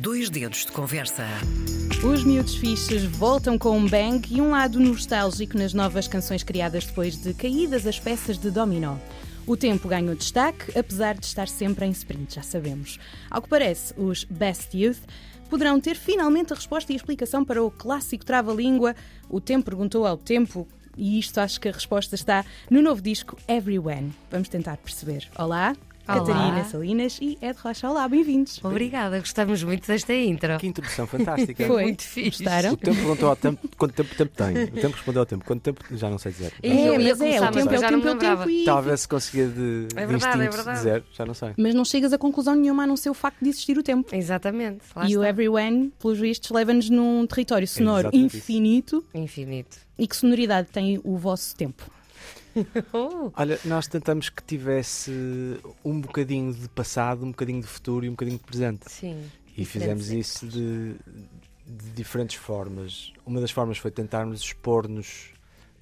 Dois 0.00 0.30
dedos 0.30 0.64
de 0.64 0.70
conversa. 0.70 1.24
Os 2.04 2.22
miúdos 2.22 2.54
fixes 2.54 3.02
voltam 3.02 3.58
com 3.58 3.76
um 3.76 3.84
bang 3.84 4.22
e 4.32 4.40
um 4.40 4.50
lado 4.50 4.78
nostálgico 4.78 5.58
nas 5.58 5.74
novas 5.74 6.06
canções 6.06 6.44
criadas 6.44 6.86
depois 6.86 7.20
de 7.20 7.34
caídas 7.34 7.84
as 7.84 7.98
peças 7.98 8.38
de 8.38 8.48
dominó. 8.48 8.96
O 9.44 9.56
tempo 9.56 9.88
ganhou 9.88 10.14
destaque, 10.14 10.78
apesar 10.78 11.16
de 11.18 11.26
estar 11.26 11.48
sempre 11.48 11.84
em 11.84 11.90
sprint, 11.90 12.36
já 12.36 12.42
sabemos. 12.42 13.00
Ao 13.28 13.42
que 13.42 13.48
parece, 13.48 13.92
os 13.96 14.22
Best 14.22 14.76
Youth 14.76 15.00
poderão 15.50 15.80
ter 15.80 15.96
finalmente 15.96 16.52
a 16.52 16.56
resposta 16.56 16.92
e 16.92 16.94
a 16.94 16.98
explicação 16.98 17.44
para 17.44 17.60
o 17.60 17.68
clássico 17.68 18.24
trava-língua. 18.24 18.94
O 19.28 19.40
tempo 19.40 19.64
perguntou 19.64 20.06
ao 20.06 20.16
tempo 20.16 20.68
e 20.96 21.18
isto 21.18 21.38
acho 21.38 21.60
que 21.60 21.68
a 21.68 21.72
resposta 21.72 22.14
está 22.14 22.44
no 22.70 22.80
novo 22.80 23.02
disco 23.02 23.36
Everyone. 23.48 24.12
Vamos 24.30 24.48
tentar 24.48 24.76
perceber. 24.76 25.28
Olá, 25.36 25.74
Olá. 26.08 26.20
Catarina 26.24 26.64
Salinas 26.64 27.18
e 27.20 27.36
Ed 27.42 27.58
Rocha. 27.62 27.86
Olá, 27.90 28.08
bem-vindos. 28.08 28.58
Obrigada, 28.64 29.18
gostamos 29.18 29.62
muito 29.62 29.86
desta 29.86 30.14
intro. 30.14 30.56
Que 30.58 30.66
introdução 30.66 31.06
fantástica. 31.06 31.66
Foi. 31.66 31.82
Muito 31.82 32.02
fixe. 32.02 32.42
Gostaram? 32.42 32.72
O 32.72 32.76
tempo 32.78 32.96
perguntou 32.96 33.28
ao 33.28 33.36
tempo 33.36 33.68
quanto 33.76 33.92
tempo 33.92 34.14
tempo 34.14 34.32
tem. 34.34 34.64
O 34.64 34.70
tempo 34.70 34.96
respondeu 34.96 35.20
ao 35.20 35.26
tempo. 35.26 35.44
Quanto 35.44 35.60
tempo? 35.60 35.84
Já 35.92 36.08
não 36.08 36.16
sei 36.16 36.32
dizer. 36.32 36.54
É, 36.62 36.68
É, 36.68 36.98
mas 36.98 37.20
é, 37.20 37.40
o 37.40 37.50
tempo 37.52 37.58
é 37.58 37.62
o 37.62 37.68
tempo, 37.68 37.74
é 37.74 37.78
o 37.78 37.80
tempo 37.90 38.06
lembrava. 38.08 38.50
e... 38.50 38.64
Talvez 38.64 39.00
se 39.00 39.08
conseguia 39.08 39.48
de, 39.48 39.86
de 39.88 39.98
É 39.98 40.06
verdade, 40.06 40.42
é 40.42 40.46
instinto 40.46 40.56
verdade. 40.56 40.78
dizer, 40.78 41.04
já 41.12 41.26
não 41.26 41.34
sei. 41.34 41.50
Mas 41.58 41.74
não 41.74 41.84
chegas 41.84 42.12
a 42.14 42.18
conclusão 42.18 42.54
nenhuma 42.54 42.84
a 42.84 42.86
não 42.86 42.96
ser 42.96 43.10
o 43.10 43.14
facto 43.14 43.38
de 43.42 43.50
existir 43.50 43.76
o 43.76 43.82
tempo. 43.82 44.14
Exatamente. 44.14 44.80
Lá 44.96 45.06
e 45.08 45.14
o. 45.14 45.22
Everyone, 45.22 45.92
pelos 45.98 46.18
vistos, 46.18 46.50
leva-nos 46.50 46.88
num 46.88 47.26
território 47.26 47.68
sonoro 47.68 48.08
exatamente 48.08 48.26
isso. 48.28 48.36
infinito. 48.38 49.04
Infinito. 49.14 49.76
E 49.98 50.06
que 50.08 50.16
sonoridade 50.16 50.68
tem 50.72 50.98
o 51.04 51.18
vosso 51.18 51.54
tempo? 51.54 51.90
Olha, 53.36 53.58
nós 53.64 53.86
tentamos 53.86 54.28
que 54.28 54.42
tivesse 54.42 55.10
um 55.84 56.00
bocadinho 56.00 56.52
de 56.52 56.68
passado, 56.68 57.24
um 57.24 57.30
bocadinho 57.30 57.60
de 57.60 57.66
futuro 57.66 58.04
e 58.04 58.08
um 58.08 58.12
bocadinho 58.12 58.38
de 58.38 58.44
presente. 58.44 58.90
sim. 58.90 59.30
E 59.56 59.64
fizemos 59.64 60.10
isso 60.10 60.46
de, 60.46 60.94
de 61.66 61.90
diferentes 61.94 62.36
formas. 62.36 63.12
Uma 63.26 63.40
das 63.40 63.50
formas 63.50 63.76
foi 63.78 63.90
tentarmos 63.90 64.40
expor-nos 64.40 65.30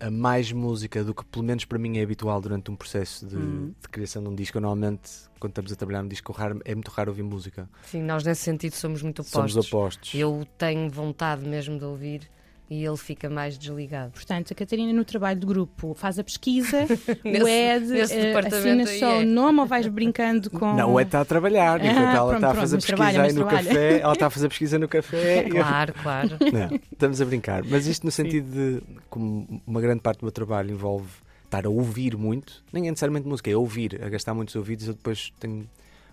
a 0.00 0.10
mais 0.10 0.50
música 0.50 1.04
do 1.04 1.14
que, 1.14 1.22
pelo 1.27 1.44
menos 1.44 1.64
para 1.66 1.78
mim, 1.78 1.98
é 1.98 2.02
habitual 2.02 2.41
durante 2.41 2.70
um 2.70 2.77
processo 2.77 3.27
de, 3.27 3.36
Uhum. 3.36 3.74
de 3.80 3.88
criação 3.88 4.22
de 4.22 4.28
um 4.30 4.34
disco. 4.34 4.56
Eu, 4.56 4.62
normalmente, 4.62 5.10
quando 5.38 5.50
estamos 5.52 5.72
a 5.72 5.77
trabalhar 5.77 6.02
num 6.02 6.08
disco, 6.08 6.32
raro- 6.32 6.60
é 6.64 6.74
muito 6.74 6.91
raro 6.91 7.10
ouvir 7.10 7.22
música. 7.22 7.69
Sim, 7.84 8.02
nós 8.02 8.24
nesse 8.24 8.42
sentido 8.42 8.72
somos 8.74 9.02
muito 9.02 9.22
Somos 9.22 9.54
opostos. 9.56 9.72
opostos. 9.72 10.14
Eu 10.14 10.47
tenho 10.56 10.88
vontade 10.91 11.47
mesmo 11.47 11.78
de 11.78 11.84
ouvir 11.84 12.30
e 12.69 12.84
ele 12.84 12.97
fica 12.97 13.31
mais 13.31 13.56
desligado. 13.56 14.11
Portanto, 14.12 14.53
a 14.53 14.55
Catarina, 14.55 14.92
no 14.92 15.05
trabalho 15.05 15.39
de 15.39 15.47
grupo, 15.47 15.95
faz 15.95 16.19
a 16.19 16.25
pesquisa, 16.25 16.84
o 17.25 17.28
Nesse- 17.28 17.48
Ed 17.50 17.86
nesse 17.86 18.14
eh, 18.14 18.36
assina 18.39 18.86
só 18.86 19.11
é. 19.12 19.19
o 19.22 19.27
nome 19.27 19.61
ou 19.61 19.67
vais 19.67 19.86
brincando 19.86 20.50
com. 20.50 20.75
Não, 20.75 20.92
o 20.94 21.00
Ed 21.00 21.06
está 21.09 21.20
a 21.20 21.25
trabalhar, 21.25 21.81
Ah, 21.81 21.87
enquanto 21.87 22.17
ela 22.17 22.34
está 22.34 22.50
a 22.50 22.55
fazer 22.55 22.77
pesquisa 22.78 22.97
trabalha, 22.97 23.22
aí 23.22 23.33
no 23.33 23.44
trabalha. 23.44 23.69
café, 23.69 23.98
ela 24.00 24.12
está 24.12 24.27
a 24.27 24.31
fazer 24.31 24.48
pesquisa 24.48 24.78
no 24.78 24.89
café. 24.89 25.44
e 25.47 25.48
eu- 25.50 25.55
Claro, 25.64 25.94
claro. 26.03 26.31
Não, 26.53 26.81
estamos 26.92 27.20
a 27.20 27.25
brincar. 27.25 27.62
Mas 27.64 27.87
isto 27.87 28.05
no 28.05 28.11
sentido 28.11 28.50
de, 28.50 28.83
como 29.09 29.62
uma 29.67 29.81
grande 29.81 30.00
parte 30.00 30.19
do 30.20 30.25
meu 30.25 30.33
trabalho 30.33 30.72
envolve 30.72 31.09
estar 31.44 31.64
a 31.64 31.70
ouvir 31.70 32.17
muito, 32.17 32.64
nem 32.72 32.89
é 32.89 32.91
necessariamente 32.91 33.28
música, 33.28 33.48
é 33.48 33.56
ouvir, 33.56 34.03
a 34.05 34.09
gastar 34.09 34.34
muitos 34.34 34.56
ouvidos, 34.56 34.89
eu 34.89 34.94
depois 34.94 35.33
tenho 35.39 35.69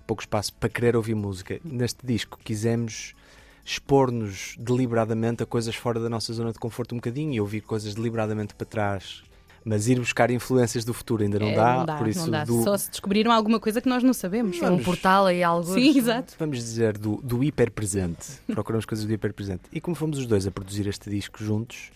pouco 0.05 0.21
espaço 0.21 0.53
para 0.53 0.69
querer 0.69 0.95
ouvir 0.95 1.15
música. 1.15 1.59
Neste 1.65 2.05
disco 2.05 2.37
quisemos 2.43 3.15
expor-nos 3.65 4.55
deliberadamente 4.59 5.43
a 5.43 5.45
coisas 5.45 5.75
fora 5.75 5.99
da 5.99 6.09
nossa 6.09 6.33
zona 6.33 6.51
de 6.51 6.59
conforto 6.59 6.93
um 6.93 6.97
bocadinho 6.97 7.33
e 7.33 7.39
ouvir 7.41 7.61
coisas 7.61 7.93
deliberadamente 7.95 8.53
para 8.55 8.65
trás. 8.65 9.23
Mas 9.65 9.87
ir 9.87 9.97
buscar 9.97 10.29
influências 10.29 10.83
do 10.83 10.93
futuro 10.93 11.23
ainda 11.23 11.39
não, 11.39 11.47
É, 11.47 11.55
dá, 11.55 11.77
não 11.77 11.85
dá, 11.85 11.95
por 11.95 12.07
isso 12.09 12.19
não 12.23 12.29
dá. 12.31 12.43
do- 12.43 12.63
Só 12.63 12.77
se 12.77 12.89
descobriram 12.91 13.31
alguma 13.31 13.61
coisa 13.61 13.79
que 13.79 13.87
nós 13.87 14.03
não 14.03 14.13
sabemos. 14.13 14.61
Um 14.61 14.83
portal 14.83 15.27
aí 15.27 15.41
algo. 15.41 15.73
Sim, 15.73 15.97
exato. 15.97 16.33
vamos 16.37 16.57
dizer, 16.57 16.97
do, 16.97 17.15
do 17.23 17.41
hiperpresente. 17.41 18.27
Procuramos 18.47 18.85
coisas 18.85 19.05
do 19.05 19.13
hiperpresente. 19.13 19.63
E 19.71 19.79
como 19.79 19.95
fomos 19.95 20.17
os 20.19 20.27
dois 20.27 20.45
a 20.45 20.51
produzir 20.51 20.85
este 20.85 21.09
disco 21.09 21.41
juntos, 21.41 21.91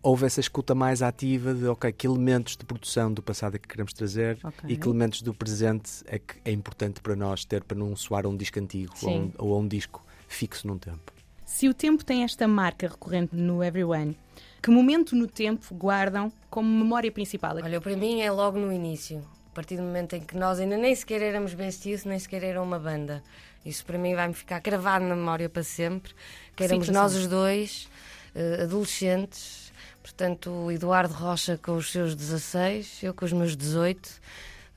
houve 0.00 0.26
essa 0.26 0.38
escuta 0.38 0.76
mais 0.76 1.02
ativa 1.02 1.52
de, 1.52 1.66
ok, 1.66 1.90
que 1.90 2.06
elementos 2.06 2.56
de 2.56 2.64
produção 2.64 3.12
do 3.12 3.20
passado 3.20 3.56
é 3.56 3.58
que 3.58 3.66
queremos 3.66 3.92
trazer 3.92 4.38
Ok. 4.44 4.70
e 4.70 4.76
que 4.76 4.86
elementos 4.86 5.20
do 5.20 5.34
presente 5.34 5.90
é 6.06 6.20
que 6.20 6.36
é 6.44 6.52
importante 6.52 7.00
para 7.00 7.16
nós 7.16 7.44
ter 7.44 7.64
para 7.64 7.76
não 7.76 7.96
soar 7.96 8.26
a 8.26 8.28
um 8.28 8.36
disco 8.36 8.60
antigo 8.60 8.94
ou 9.02 9.10
um, 9.10 9.32
ou 9.38 9.54
a 9.56 9.58
um 9.58 9.66
disco 9.66 10.04
fixo 10.28 10.66
num 10.66 10.78
tempo. 10.78 11.12
Se 11.44 11.68
o 11.68 11.74
tempo 11.74 12.04
tem 12.04 12.22
esta 12.22 12.46
marca 12.46 12.86
recorrente 12.86 13.34
no 13.34 13.64
Everyone, 13.64 14.16
que 14.62 14.70
momento 14.70 15.16
no 15.16 15.26
tempo 15.26 15.74
guardam 15.74 16.30
como 16.50 16.68
memória 16.68 17.10
principal? 17.10 17.56
Olha, 17.56 17.80
para 17.80 17.96
mim 17.96 18.20
é 18.20 18.30
logo 18.30 18.58
no 18.58 18.72
início. 18.72 19.24
A 19.50 19.54
partir 19.54 19.76
do 19.76 19.82
momento 19.82 20.14
em 20.14 20.20
que 20.20 20.36
nós 20.36 20.60
ainda 20.60 20.76
nem 20.76 20.94
sequer 20.94 21.22
éramos 21.22 21.54
Best 21.54 21.88
Youth, 21.88 22.04
nem 22.04 22.18
sequer 22.18 22.44
era 22.44 22.62
uma 22.62 22.78
banda. 22.78 23.22
Isso 23.64 23.84
para 23.84 23.98
mim 23.98 24.14
vai-me 24.14 24.34
ficar 24.34 24.60
cravado 24.60 25.04
na 25.04 25.16
memória 25.16 25.48
para 25.48 25.62
sempre. 25.62 26.12
Que 26.54 26.64
éramos 26.64 26.88
nós 26.90 27.14
os 27.14 27.26
dois, 27.26 27.88
eh, 28.34 28.62
adolescentes. 28.62 29.72
Portanto, 30.02 30.50
o 30.50 30.70
Eduardo 30.70 31.12
Rocha 31.12 31.58
com 31.60 31.76
os 31.76 31.90
seus 31.90 32.14
16, 32.14 33.02
eu 33.02 33.12
com 33.12 33.24
os 33.24 33.32
meus 33.32 33.56
18, 33.56 34.20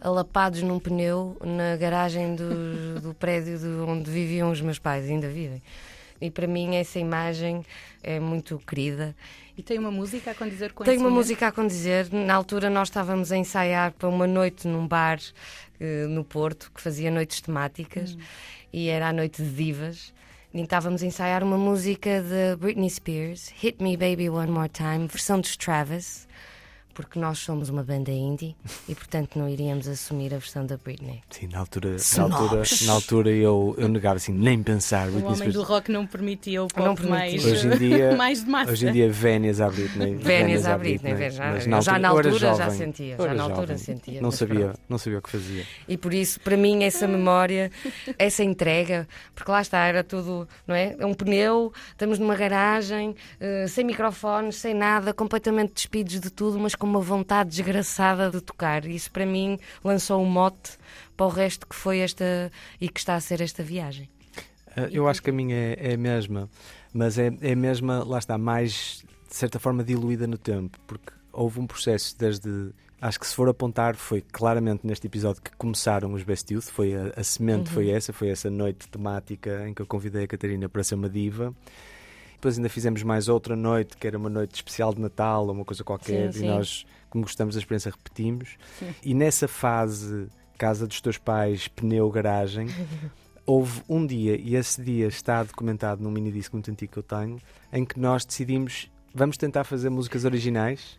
alapados 0.01 0.63
num 0.63 0.79
pneu 0.79 1.37
na 1.43 1.77
garagem 1.77 2.35
do, 2.35 2.99
do 2.99 3.13
prédio 3.13 3.57
de 3.59 3.67
onde 3.67 4.09
viviam 4.09 4.51
os 4.51 4.59
meus 4.59 4.79
pais, 4.79 5.07
ainda 5.07 5.29
vivem. 5.29 5.61
E 6.19 6.29
para 6.29 6.47
mim 6.47 6.75
essa 6.75 6.99
imagem 6.99 7.63
é 8.03 8.19
muito 8.19 8.61
querida. 8.67 9.15
E 9.57 9.61
tem 9.61 9.77
uma 9.77 9.91
música 9.91 10.31
a 10.31 10.35
condizer 10.35 10.73
com 10.73 10.83
esse 10.83 10.97
uma 10.97 11.09
música 11.09 11.47
a 11.47 11.51
condizer. 11.51 12.11
Na 12.11 12.33
altura 12.33 12.69
nós 12.69 12.87
estávamos 12.87 13.31
a 13.31 13.37
ensaiar 13.37 13.91
para 13.91 14.09
uma 14.09 14.25
noite 14.25 14.67
num 14.67 14.87
bar 14.87 15.19
eh, 15.79 16.07
no 16.07 16.23
Porto, 16.23 16.71
que 16.73 16.81
fazia 16.81 17.11
noites 17.11 17.41
temáticas, 17.41 18.17
e 18.71 18.87
era 18.87 19.09
a 19.09 19.13
noite 19.13 19.43
de 19.43 19.49
divas. 19.49 20.13
E 20.53 20.61
estávamos 20.61 21.01
a 21.01 21.05
ensaiar 21.05 21.43
uma 21.43 21.57
música 21.57 22.21
de 22.21 22.55
Britney 22.57 22.89
Spears, 22.89 23.49
Hit 23.55 23.81
Me 23.81 23.95
Baby 23.95 24.29
One 24.29 24.51
More 24.51 24.69
Time, 24.69 25.07
versão 25.07 25.39
dos 25.39 25.55
Travis, 25.55 26.27
porque 26.93 27.19
nós 27.19 27.39
somos 27.39 27.69
uma 27.69 27.83
banda 27.83 28.11
indie 28.11 28.55
e 28.87 28.93
portanto 28.95 29.37
não 29.39 29.47
iríamos 29.49 29.87
assumir 29.87 30.33
a 30.33 30.37
versão 30.37 30.65
da 30.65 30.77
Britney. 30.77 31.21
Sim, 31.29 31.47
na 31.47 31.59
altura, 31.59 31.95
na 32.17 32.23
altura, 32.23 32.63
na 32.85 32.93
altura 32.93 33.29
eu, 33.31 33.75
eu 33.77 33.87
negava 33.87 34.15
assim, 34.17 34.33
nem 34.33 34.61
pensar. 34.61 35.07
O 35.07 35.11
Britney 35.11 35.25
homem 35.25 35.35
Spears. 35.37 35.53
do 35.55 35.63
rock 35.63 35.91
não 35.91 36.05
permitia 36.05 36.63
o 36.63 36.67
pop 36.67 36.81
Não 36.81 36.95
permitia. 36.95 37.17
mais, 37.19 37.45
Hoje 37.45 37.67
em 37.67 37.77
dia, 37.77 38.15
mais 38.17 38.43
de 38.43 38.49
massa. 38.49 38.71
hoje 38.71 38.87
em 38.87 38.91
dia 38.91 39.09
Vénias 39.11 39.61
à 39.61 39.69
Britney. 39.69 40.15
Vénias 40.15 40.65
à 40.65 40.77
Britney, 40.77 41.13
mas 41.13 41.33
já, 41.35 41.51
mas 41.51 41.65
eu 41.67 41.81
já 41.81 41.99
na 41.99 42.09
altura 42.09 42.31
já 42.33 42.53
jovem, 42.53 42.77
sentia, 42.77 43.15
eu 43.17 43.25
já 43.25 43.33
na 43.33 43.43
altura 43.43 43.61
jovem. 43.61 43.77
sentia, 43.77 44.21
Não 44.21 44.31
sabia, 44.31 44.59
pronto. 44.65 44.79
não 44.89 44.97
sabia 44.97 45.19
o 45.19 45.21
que 45.21 45.29
fazia. 45.29 45.65
E 45.87 45.97
por 45.97 46.13
isso, 46.13 46.39
para 46.39 46.57
mim, 46.57 46.83
essa 46.83 47.07
memória, 47.07 47.71
essa 48.17 48.43
entrega, 48.43 49.07
porque 49.35 49.51
lá 49.51 49.61
está, 49.61 49.85
era 49.85 50.03
tudo, 50.03 50.47
não 50.67 50.75
é? 50.75 50.95
É 50.99 51.05
um 51.05 51.13
pneu, 51.13 51.71
estamos 51.91 52.19
numa 52.19 52.35
garagem, 52.35 53.15
eh, 53.39 53.65
sem 53.67 53.85
microfones, 53.85 54.55
sem 54.55 54.73
nada, 54.73 55.13
completamente 55.13 55.73
despidos 55.73 56.19
de 56.19 56.29
tudo, 56.29 56.59
mas 56.59 56.75
com 56.81 56.87
uma 56.87 56.99
vontade 56.99 57.51
desgraçada 57.51 58.31
de 58.31 58.41
tocar. 58.41 58.85
Isso 58.87 59.11
para 59.11 59.23
mim 59.23 59.59
lançou 59.83 60.19
um 60.19 60.25
mote 60.25 60.79
para 61.15 61.27
o 61.27 61.29
resto 61.29 61.67
que 61.67 61.75
foi 61.75 61.99
esta 61.99 62.51
e 62.79 62.89
que 62.89 62.99
está 62.99 63.13
a 63.13 63.19
ser 63.21 63.39
esta 63.39 63.61
viagem. 63.61 64.09
Uh, 64.75 64.89
eu 64.91 65.07
acho 65.07 65.21
que 65.21 65.29
a 65.29 65.33
minha 65.33 65.55
é, 65.55 65.91
é 65.91 65.93
a 65.93 65.97
mesma, 65.97 66.49
mas 66.91 67.19
é, 67.19 67.31
é 67.39 67.51
a 67.51 67.55
mesma, 67.55 68.03
lá 68.03 68.17
está, 68.17 68.35
mais 68.35 69.03
de 69.29 69.35
certa 69.35 69.59
forma 69.59 69.83
diluída 69.83 70.25
no 70.25 70.39
tempo, 70.39 70.79
porque 70.87 71.13
houve 71.31 71.59
um 71.59 71.67
processo 71.67 72.17
desde. 72.17 72.71
Acho 72.99 73.19
que 73.19 73.27
se 73.27 73.35
for 73.35 73.47
apontar, 73.47 73.95
foi 73.95 74.21
claramente 74.21 74.85
neste 74.85 75.05
episódio 75.05 75.39
que 75.41 75.51
começaram 75.57 76.13
os 76.13 76.23
Best 76.23 76.51
Youth, 76.51 76.63
foi 76.65 76.95
a, 76.95 77.13
a 77.15 77.23
semente, 77.23 77.69
Uhum. 77.69 77.75
foi 77.75 77.89
essa, 77.91 78.11
foi 78.11 78.29
essa 78.29 78.49
noite 78.49 78.87
temática 78.89 79.67
em 79.67 79.73
que 79.75 79.83
eu 79.83 79.85
convidei 79.85 80.23
a 80.23 80.27
Catarina 80.27 80.67
para 80.67 80.83
ser 80.83 80.95
uma 80.95 81.09
diva. 81.09 81.53
Depois 82.41 82.57
ainda 82.57 82.69
fizemos 82.69 83.03
mais 83.03 83.29
outra 83.29 83.55
noite, 83.55 83.95
que 83.95 84.07
era 84.07 84.17
uma 84.17 84.27
noite 84.27 84.55
especial 84.55 84.91
de 84.95 84.99
Natal, 84.99 85.45
ou 85.45 85.51
uma 85.51 85.63
coisa 85.63 85.83
qualquer, 85.83 86.33
Sim, 86.33 86.39
e 86.39 86.41
sim. 86.41 86.47
nós, 86.47 86.87
como 87.07 87.23
gostamos 87.23 87.53
da 87.53 87.59
experiência, 87.59 87.91
repetimos. 87.91 88.57
E 89.03 89.13
nessa 89.13 89.47
fase, 89.47 90.27
casa 90.57 90.87
dos 90.87 90.99
teus 90.99 91.19
pais, 91.19 91.67
pneu, 91.67 92.09
garagem, 92.09 92.65
houve 93.45 93.83
um 93.87 94.03
dia, 94.07 94.35
e 94.35 94.55
esse 94.55 94.81
dia 94.81 95.05
está 95.05 95.43
documentado 95.43 96.01
num 96.01 96.09
mini 96.09 96.31
disco 96.31 96.55
muito 96.55 96.71
antigo 96.71 96.93
que 96.93 96.97
eu 96.97 97.03
tenho, 97.03 97.37
em 97.71 97.85
que 97.85 97.99
nós 97.99 98.25
decidimos, 98.25 98.91
vamos 99.13 99.37
tentar 99.37 99.63
fazer 99.63 99.91
músicas 99.91 100.25
originais. 100.25 100.97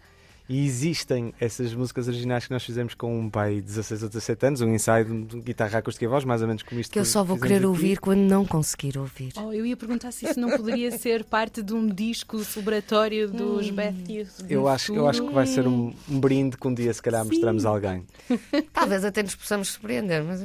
E 0.55 0.67
existem 0.67 1.33
essas 1.41 1.73
músicas 1.73 2.09
originais 2.09 2.45
que 2.47 2.53
nós 2.53 2.63
fizemos 2.63 2.93
com 2.95 3.19
um 3.19 3.31
pai 3.31 3.55
de 3.55 3.63
16 3.63 4.03
ou 4.03 4.09
17 4.11 4.47
anos, 4.47 4.61
um 4.61 4.69
ensaio 4.75 5.25
de 5.25 5.41
guitarra 5.41 5.79
acústica 5.79 6.05
e 6.05 6.09
voz, 6.09 6.25
mais 6.27 6.43
ou 6.43 6.47
menos 6.49 6.63
como 6.63 6.79
isto 6.79 6.93
Que 6.93 6.99
eu 6.99 7.07
só 7.07 7.25
vou 7.25 7.39
querer 7.39 7.57
aqui. 7.57 7.65
ouvir 7.67 7.99
quando 7.99 8.21
não 8.21 8.45
conseguir 8.45 8.99
ouvir. 8.99 9.33
Oh, 9.39 9.51
eu 9.51 9.65
ia 9.65 9.77
perguntar 9.79 10.13
se 10.13 10.27
isso 10.29 10.39
não 10.39 10.51
poderia 10.55 10.91
ser 10.99 11.25
parte 11.25 11.63
de 11.63 11.73
um 11.73 11.87
disco 11.87 12.45
celebratório 12.45 13.31
dos 13.31 13.71
Hum. 13.71 13.75
Beth 13.75 13.95
Youth 14.11 14.43
do 14.43 14.53
Eu 14.53 14.69
acho, 14.69 14.95
eu 14.95 15.09
acho 15.09 15.27
que 15.27 15.33
vai 15.33 15.47
ser 15.47 15.67
um, 15.67 15.95
um 16.07 16.21
brinde 16.21 16.59
que 16.59 16.69
um 16.69 16.75
dia, 16.75 16.93
se 16.93 17.01
calhar, 17.01 17.23
Sim. 17.23 17.31
mostramos 17.31 17.65
a 17.65 17.71
alguém. 17.71 18.05
Talvez 18.75 19.07
até 19.07 19.23
nos 19.23 19.35
possamos 19.35 19.69
surpreender, 19.69 20.23
mas 20.23 20.43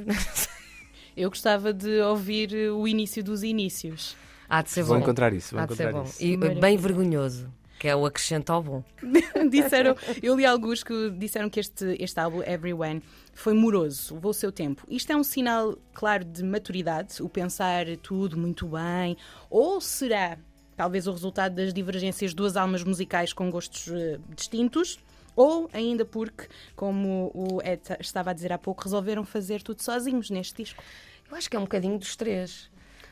Eu 1.18 1.30
gostava 1.30 1.74
de 1.74 2.00
ouvir 2.00 2.54
o 2.72 2.88
início 2.88 3.22
dos 3.22 3.44
inícios. 3.44 4.16
há 4.48 4.62
de 4.62 4.70
ser 4.70 4.84
Vou 4.84 4.96
bom. 4.96 5.02
encontrar 5.04 5.34
isso, 5.34 5.54
vou 5.56 5.64
Há 5.64 5.66
de 5.66 5.76
ser 5.76 5.84
encontrar 5.90 6.04
bom. 6.04 6.08
isso. 6.10 6.24
E 6.24 6.38
bem 6.62 6.78
vergonhoso. 6.78 7.48
Que 7.80 7.88
é 7.88 7.96
o 7.96 8.06
acrescento 8.06 8.52
ao 8.52 8.62
bom. 8.64 8.84
disseram, 9.50 9.96
eu 10.22 10.36
li 10.36 10.46
alguns 10.46 10.84
que 10.84 11.12
disseram 11.12 11.50
que 11.50 11.60
este, 11.60 11.96
este 12.00 12.20
álbum, 12.20 12.42
Everyone, 12.42 13.02
foi 13.34 13.54
moroso, 13.54 14.16
levou 14.16 14.32
o 14.32 14.34
seu 14.34 14.52
tempo. 14.52 14.86
Isto 14.90 15.12
é 15.12 15.16
um 15.16 15.24
sinal, 15.24 15.78
claro, 15.94 16.26
de 16.26 16.44
maturidade, 16.44 17.22
o 17.22 17.30
pensar 17.30 17.86
tudo 18.02 18.38
muito 18.38 18.68
bem, 18.68 19.16
ou 19.50 19.80
será 19.80 20.38
talvez 20.76 21.08
o 21.08 21.12
resultado 21.12 21.56
das 21.56 21.74
divergências 21.74 22.32
de 22.32 22.36
duas 22.36 22.56
almas 22.56 22.84
musicais 22.84 23.34
com 23.34 23.50
gostos 23.50 23.88
uh, 23.88 24.20
distintos? 24.36 25.00
Ou 25.36 25.70
ainda 25.72 26.04
porque, 26.04 26.48
como 26.76 27.32
o 27.32 27.62
Ed 27.64 27.82
estava 28.00 28.32
a 28.32 28.34
dizer 28.34 28.52
há 28.52 28.58
pouco, 28.58 28.84
resolveram 28.84 29.24
fazer 29.24 29.62
tudo 29.62 29.84
sozinhos 29.84 30.32
neste 30.32 30.64
disco? 30.64 30.82
Eu 31.30 31.38
acho 31.38 31.48
que 31.48 31.56
é 31.56 31.60
um 31.60 31.64
bocadinho 31.64 32.00
dos 32.00 32.16
três 32.16 32.72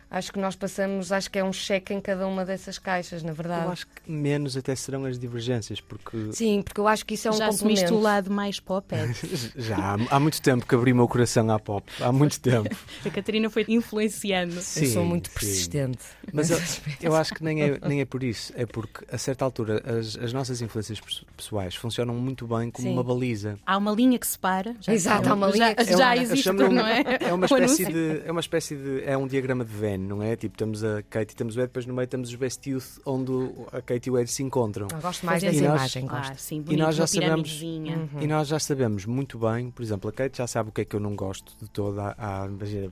acho 0.09 0.31
que 0.31 0.39
nós 0.39 0.55
passamos, 0.55 1.11
acho 1.11 1.29
que 1.29 1.39
é 1.39 1.43
um 1.43 1.53
cheque 1.53 1.93
em 1.93 2.01
cada 2.01 2.27
uma 2.27 2.45
dessas 2.45 2.77
caixas, 2.77 3.23
na 3.23 3.33
verdade. 3.33 3.65
Eu 3.65 3.71
acho 3.71 3.87
que 3.87 4.11
menos 4.11 4.55
até 4.55 4.75
serão 4.75 5.05
as 5.05 5.19
divergências, 5.19 5.81
porque... 5.81 6.31
Sim, 6.31 6.61
porque 6.61 6.79
eu 6.79 6.87
acho 6.87 7.05
que 7.05 7.15
isso 7.15 7.27
é 7.27 7.31
um 7.31 7.37
Já 7.37 7.49
complemento. 7.49 7.89
Já 7.89 7.93
o 7.93 8.01
lado 8.01 8.31
mais 8.31 8.59
pop, 8.59 8.93
é? 8.93 9.13
Já, 9.55 9.77
há, 9.77 9.97
há, 10.15 10.19
muito 10.19 10.41
tempo 10.41 10.65
que 10.65 10.75
abri 10.75 10.91
o 10.91 10.95
meu 10.95 11.07
coração 11.07 11.49
à 11.49 11.59
pop, 11.59 11.89
há 11.99 12.11
muito 12.11 12.39
tempo. 12.39 12.75
a 13.05 13.09
Catarina 13.09 13.49
foi 13.49 13.65
influenciando. 13.67 14.61
Sim, 14.61 14.85
eu 14.85 14.91
sou 14.91 15.05
muito 15.05 15.29
sim. 15.29 15.33
persistente. 15.33 16.03
Mas 16.31 16.49
eu, 16.49 16.59
eu, 17.01 17.15
acho 17.15 17.33
que 17.33 17.43
nem 17.43 17.61
é, 17.61 17.79
nem 17.85 18.01
é 18.01 18.05
por 18.05 18.23
isso, 18.23 18.53
é 18.55 18.65
porque 18.65 19.05
a 19.11 19.17
certa 19.17 19.45
altura 19.45 19.81
as, 19.85 20.17
as 20.17 20.33
nossas 20.33 20.61
influências 20.61 20.99
pessoais 21.35 21.75
funcionam 21.75 22.13
muito 22.15 22.47
bem 22.47 22.71
como 22.71 22.87
sim. 22.87 22.93
uma 22.93 23.03
baliza. 23.03 23.57
Há 23.65 23.77
uma 23.77 23.91
linha 23.91 24.17
que 24.19 24.27
separa. 24.27 24.75
Já 24.79 24.93
Exato, 24.93 25.29
há 25.29 25.33
uma 25.33 25.47
linha 25.47 25.67
já, 25.67 25.75
que 25.75 25.97
já 25.97 26.17
existe, 26.17 26.51
não 26.51 26.87
é? 26.87 27.03
É 27.25 27.33
uma 27.33 27.45
espécie 27.45 27.85
de, 27.85 28.21
é 28.25 28.31
uma 28.31 28.41
espécie 28.41 28.75
de, 28.75 29.03
é 29.03 29.17
um 29.17 29.27
diagrama 29.27 29.63
de 29.63 29.71
Venn, 29.71 29.94
não 30.03 30.21
é? 30.21 30.35
Tipo, 30.35 30.57
temos 30.57 30.83
a 30.83 31.01
Kate 31.03 31.33
e 31.33 31.35
temos 31.35 31.55
o 31.55 31.59
Ed, 31.59 31.67
depois 31.67 31.85
no 31.85 31.93
meio 31.93 32.07
temos 32.07 32.29
os 32.29 32.35
Best 32.35 32.69
Youth, 32.69 32.99
onde 33.05 33.31
a 33.71 33.81
Kate 33.81 34.09
e 34.09 34.11
o 34.11 34.17
Ed 34.17 34.29
se 34.29 34.43
encontram. 34.43 34.87
Eu 34.91 35.01
gosto 35.01 35.25
mais 35.25 35.41
dessa 35.41 35.63
imagem, 35.63 36.07
gosto. 36.07 36.31
Ah, 36.31 36.35
sim, 36.35 36.61
bonito, 36.61 36.73
e 36.73 36.83
nós 36.83 36.95
já 36.95 37.07
sabemos 37.07 37.61
uhum. 37.61 38.21
E 38.21 38.27
nós 38.27 38.47
já 38.47 38.59
sabemos 38.59 39.05
muito 39.05 39.39
bem, 39.39 39.71
por 39.71 39.83
exemplo, 39.83 40.09
a 40.09 40.13
Kate 40.13 40.37
já 40.37 40.47
sabe 40.47 40.69
o 40.69 40.71
que 40.71 40.81
é 40.81 40.85
que 40.85 40.95
eu 40.95 40.99
não 40.99 41.15
gosto 41.15 41.53
de 41.61 41.69
toda. 41.69 42.15
Há, 42.17 42.47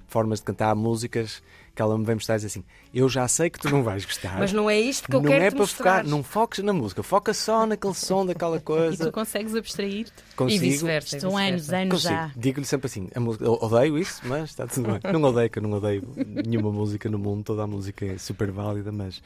formas 0.08 0.40
de 0.40 0.46
cantar 0.46 0.76
músicas 0.76 1.42
que 1.76 1.82
ela 1.82 1.98
me 1.98 2.06
vem 2.06 2.16
mostrar 2.16 2.42
e 2.42 2.46
assim: 2.46 2.64
Eu 2.94 3.10
já 3.10 3.28
sei 3.28 3.50
que 3.50 3.60
tu 3.60 3.70
não 3.70 3.84
vais 3.84 4.06
gostar. 4.06 4.38
Mas 4.38 4.54
não 4.54 4.70
é 4.70 4.80
isto 4.80 5.08
que 5.08 5.16
eu 5.16 5.22
não 5.22 5.30
quero 5.30 5.44
é 5.44 5.50
para 5.50 5.60
mostrar. 5.60 5.98
focar, 5.98 6.08
Não 6.08 6.24
foques 6.24 6.64
na 6.64 6.74
música, 6.74 7.02
foca 7.02 7.34
só 7.34 7.66
naquele 7.66 7.94
som 7.94 8.26
daquela 8.26 8.60
coisa. 8.60 9.04
E 9.04 9.08
tu 9.08 9.12
consegues 9.12 9.56
abstrair-te? 9.56 10.14
Consigo. 10.36 10.64
E 10.64 10.70
vice-versa. 10.70 11.20
São 11.20 11.38
anos, 11.38 11.72
anos 11.72 12.02
já. 12.02 12.32
Digo-lhe 12.36 12.66
sempre 12.66 12.88
assim: 12.88 13.10
a 13.16 13.20
música, 13.20 13.46
eu 13.46 13.54
odeio 13.54 13.98
isso, 13.98 14.22
mas 14.26 14.52
está 14.52 14.68
tudo 14.68 14.92
bem. 14.92 15.12
Não 15.12 15.24
odeio, 15.24 15.50
que 15.50 15.60
eu 15.60 15.64
não 15.64 15.72
odeio 15.72 16.08
nenhuma 16.46 16.72
música 16.72 17.10
no 17.10 17.18
mundo, 17.18 17.44
toda 17.44 17.64
a 17.64 17.68
música 17.68 18.06
é 18.06 18.18
super 18.18 18.52
válida, 18.52 18.92
mas 18.92 19.22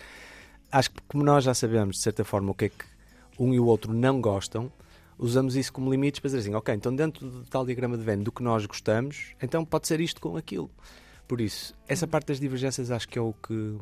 acho 0.71 0.91
que 0.91 1.01
como 1.07 1.23
nós 1.23 1.43
já 1.43 1.53
sabemos, 1.53 1.97
de 1.97 2.01
certa 2.01 2.23
forma, 2.23 2.51
o 2.51 2.53
que 2.53 2.65
é 2.65 2.69
que 2.69 2.85
um 3.37 3.53
e 3.53 3.59
o 3.59 3.65
outro 3.65 3.93
não 3.93 4.21
gostam 4.21 4.71
usamos 5.19 5.55
isso 5.55 5.73
como 5.73 5.89
limites 5.89 6.19
para 6.19 6.27
dizer 6.27 6.39
assim, 6.39 6.53
ok, 6.53 6.75
então 6.75 6.95
dentro 6.95 7.27
do 7.27 7.43
tal 7.45 7.65
diagrama 7.65 7.97
de 7.97 8.03
Venn 8.03 8.21
do 8.21 8.31
que 8.31 8.43
nós 8.43 8.65
gostamos, 8.65 9.33
então 9.41 9.65
pode 9.65 9.87
ser 9.87 9.99
isto 9.99 10.21
com 10.21 10.37
aquilo. 10.37 10.69
Por 11.27 11.41
isso, 11.41 11.73
essa 11.87 12.05
hum. 12.05 12.09
parte 12.09 12.27
das 12.27 12.39
divergências 12.39 12.89
acho 12.89 13.07
que 13.07 13.19
é 13.19 13.21
o 13.21 13.33
que 13.33 13.77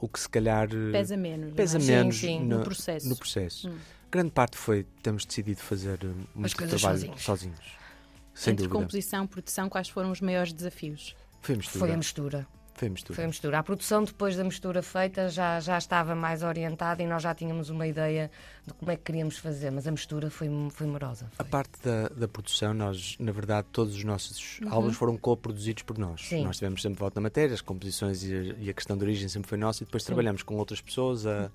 o 0.00 0.08
que 0.08 0.20
se 0.20 0.28
calhar 0.28 0.68
pesa 0.92 1.16
menos, 1.16 1.52
pesa 1.54 1.78
é? 1.78 1.80
menos 1.80 2.16
sim, 2.16 2.38
sim, 2.38 2.44
no, 2.44 2.58
no, 2.58 2.64
processo. 2.64 3.08
No 3.08 3.16
processo. 3.16 3.68
Hum. 3.68 3.78
Grande 4.10 4.30
parte 4.30 4.56
foi 4.56 4.86
temos 5.02 5.24
decidido 5.24 5.60
fazer 5.60 5.98
uh, 6.04 6.14
muito 6.34 6.56
trabalho 6.56 6.78
sozinhos. 6.78 7.22
sozinhos. 7.22 7.78
Sem 8.34 8.52
Entre 8.52 8.66
dúvida. 8.66 8.80
composição, 8.80 9.26
produção, 9.26 9.68
quais 9.68 9.88
foram 9.88 10.12
os 10.12 10.20
maiores 10.20 10.52
desafios? 10.52 11.16
Foi 11.42 11.54
a 11.54 11.58
mistura. 11.58 11.78
Foi 11.78 11.92
a 11.92 11.96
mistura. 11.96 12.48
Foi 12.78 12.86
a 12.86 12.90
mistura. 12.92 13.16
Foi 13.16 13.24
a 13.24 13.26
mistura. 13.26 13.58
A 13.58 13.62
produção, 13.62 14.04
depois 14.04 14.36
da 14.36 14.44
mistura 14.44 14.82
feita, 14.82 15.28
já, 15.28 15.58
já 15.58 15.76
estava 15.76 16.14
mais 16.14 16.44
orientada 16.44 17.02
e 17.02 17.06
nós 17.08 17.24
já 17.24 17.34
tínhamos 17.34 17.70
uma 17.70 17.88
ideia 17.88 18.30
de 18.64 18.72
como 18.72 18.92
é 18.92 18.96
que 18.96 19.02
queríamos 19.02 19.36
fazer, 19.36 19.72
mas 19.72 19.88
a 19.88 19.90
mistura 19.90 20.30
foi, 20.30 20.48
foi 20.70 20.86
morosa. 20.86 21.26
Foi. 21.32 21.44
A 21.44 21.48
parte 21.48 21.72
da, 21.82 22.08
da 22.08 22.28
produção, 22.28 22.72
nós, 22.72 23.16
na 23.18 23.32
verdade, 23.32 23.66
todos 23.72 23.96
os 23.96 24.04
nossos 24.04 24.60
uhum. 24.60 24.72
álbuns 24.72 24.96
foram 24.96 25.16
co-produzidos 25.16 25.82
por 25.82 25.98
nós. 25.98 26.28
Sim. 26.28 26.44
Nós 26.44 26.56
tivemos 26.56 26.80
sempre 26.80 27.00
volta 27.00 27.18
na 27.18 27.24
matéria, 27.24 27.52
as 27.52 27.60
composições 27.60 28.22
e 28.22 28.32
a, 28.32 28.42
e 28.66 28.70
a, 28.70 28.72
questão 28.72 28.96
de 28.96 29.02
origem 29.02 29.28
sempre 29.28 29.48
foi 29.48 29.58
nossa, 29.58 29.82
e 29.82 29.84
depois 29.84 30.04
Sim. 30.04 30.08
trabalhamos 30.08 30.44
com 30.44 30.54
outras 30.54 30.80
pessoas 30.80 31.26
a 31.26 31.50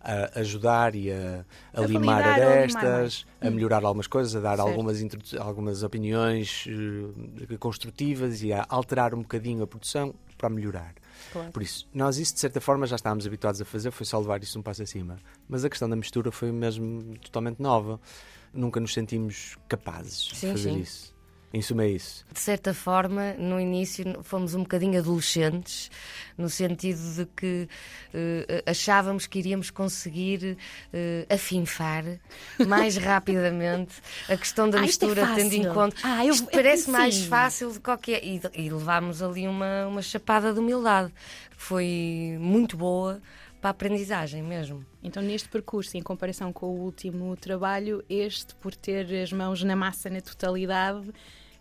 a 0.00 0.38
ajudar 0.38 0.94
e 0.94 1.10
a, 1.10 1.44
a, 1.74 1.80
a 1.80 1.86
limar 1.86 2.22
arestas, 2.22 3.26
a 3.40 3.50
melhorar 3.50 3.84
algumas 3.84 4.06
coisas, 4.06 4.36
a 4.36 4.40
dar 4.40 4.60
algumas, 4.60 5.02
algumas 5.40 5.82
opiniões 5.82 6.66
uh, 6.66 7.58
construtivas 7.58 8.40
e 8.42 8.52
a 8.52 8.64
alterar 8.68 9.12
um 9.12 9.22
bocadinho 9.22 9.64
a 9.64 9.66
produção 9.66 10.14
para 10.38 10.48
melhorar. 10.48 10.94
Claro. 11.32 11.52
Por 11.52 11.62
isso, 11.62 11.86
nós 11.92 12.16
isso 12.16 12.32
de 12.32 12.40
certa 12.40 12.60
forma 12.60 12.86
já 12.86 12.96
estávamos 12.96 13.26
habituados 13.26 13.60
a 13.60 13.64
fazer, 13.64 13.90
foi 13.90 14.06
só 14.06 14.18
levar 14.18 14.42
isso 14.42 14.58
um 14.58 14.62
passo 14.62 14.82
acima. 14.82 15.18
Mas 15.48 15.64
a 15.64 15.68
questão 15.68 15.90
da 15.90 15.96
mistura 15.96 16.30
foi 16.30 16.50
mesmo 16.52 17.18
totalmente 17.18 17.60
nova. 17.60 18.00
Nunca 18.52 18.80
nos 18.80 18.94
sentimos 18.94 19.58
capazes 19.68 20.30
sim, 20.32 20.46
de 20.46 20.52
fazer 20.52 20.70
sim. 20.70 20.80
isso. 20.80 21.17
Em 21.52 21.62
suma, 21.62 21.84
é 21.84 21.88
isso. 21.88 22.26
De 22.30 22.38
certa 22.38 22.74
forma, 22.74 23.32
no 23.38 23.58
início 23.58 24.04
fomos 24.22 24.54
um 24.54 24.60
bocadinho 24.60 24.98
adolescentes, 24.98 25.90
no 26.36 26.50
sentido 26.50 27.00
de 27.14 27.24
que 27.24 27.68
uh, 28.12 28.70
achávamos 28.70 29.26
que 29.26 29.38
iríamos 29.38 29.70
conseguir 29.70 30.58
uh, 30.92 31.34
afinfar 31.34 32.04
mais 32.66 32.96
rapidamente 33.00 33.94
a 34.28 34.36
questão 34.36 34.68
da 34.68 34.78
ah, 34.78 34.82
mistura, 34.82 35.22
é 35.22 35.34
tendo 35.36 35.54
em 35.54 35.72
conta. 35.72 35.96
Ah, 36.02 36.24
eu, 36.24 36.34
isto 36.34 36.50
parece 36.50 36.90
mais 36.90 37.24
fácil 37.24 37.72
de 37.72 37.80
qualquer. 37.80 38.22
E, 38.22 38.42
e 38.54 38.68
levámos 38.68 39.22
ali 39.22 39.48
uma, 39.48 39.86
uma 39.86 40.02
chapada 40.02 40.52
de 40.52 40.60
humildade, 40.60 41.10
que 41.56 41.62
foi 41.62 42.36
muito 42.38 42.76
boa 42.76 43.22
para 43.60 43.70
a 43.70 43.72
aprendizagem 43.72 44.42
mesmo. 44.42 44.84
Então, 45.02 45.22
neste 45.22 45.48
percurso, 45.48 45.96
em 45.96 46.02
comparação 46.02 46.52
com 46.52 46.66
o 46.66 46.80
último 46.80 47.36
trabalho, 47.36 48.04
este, 48.08 48.54
por 48.54 48.74
ter 48.74 49.22
as 49.22 49.32
mãos 49.32 49.62
na 49.62 49.76
massa 49.76 50.08
na 50.08 50.20
totalidade, 50.20 51.12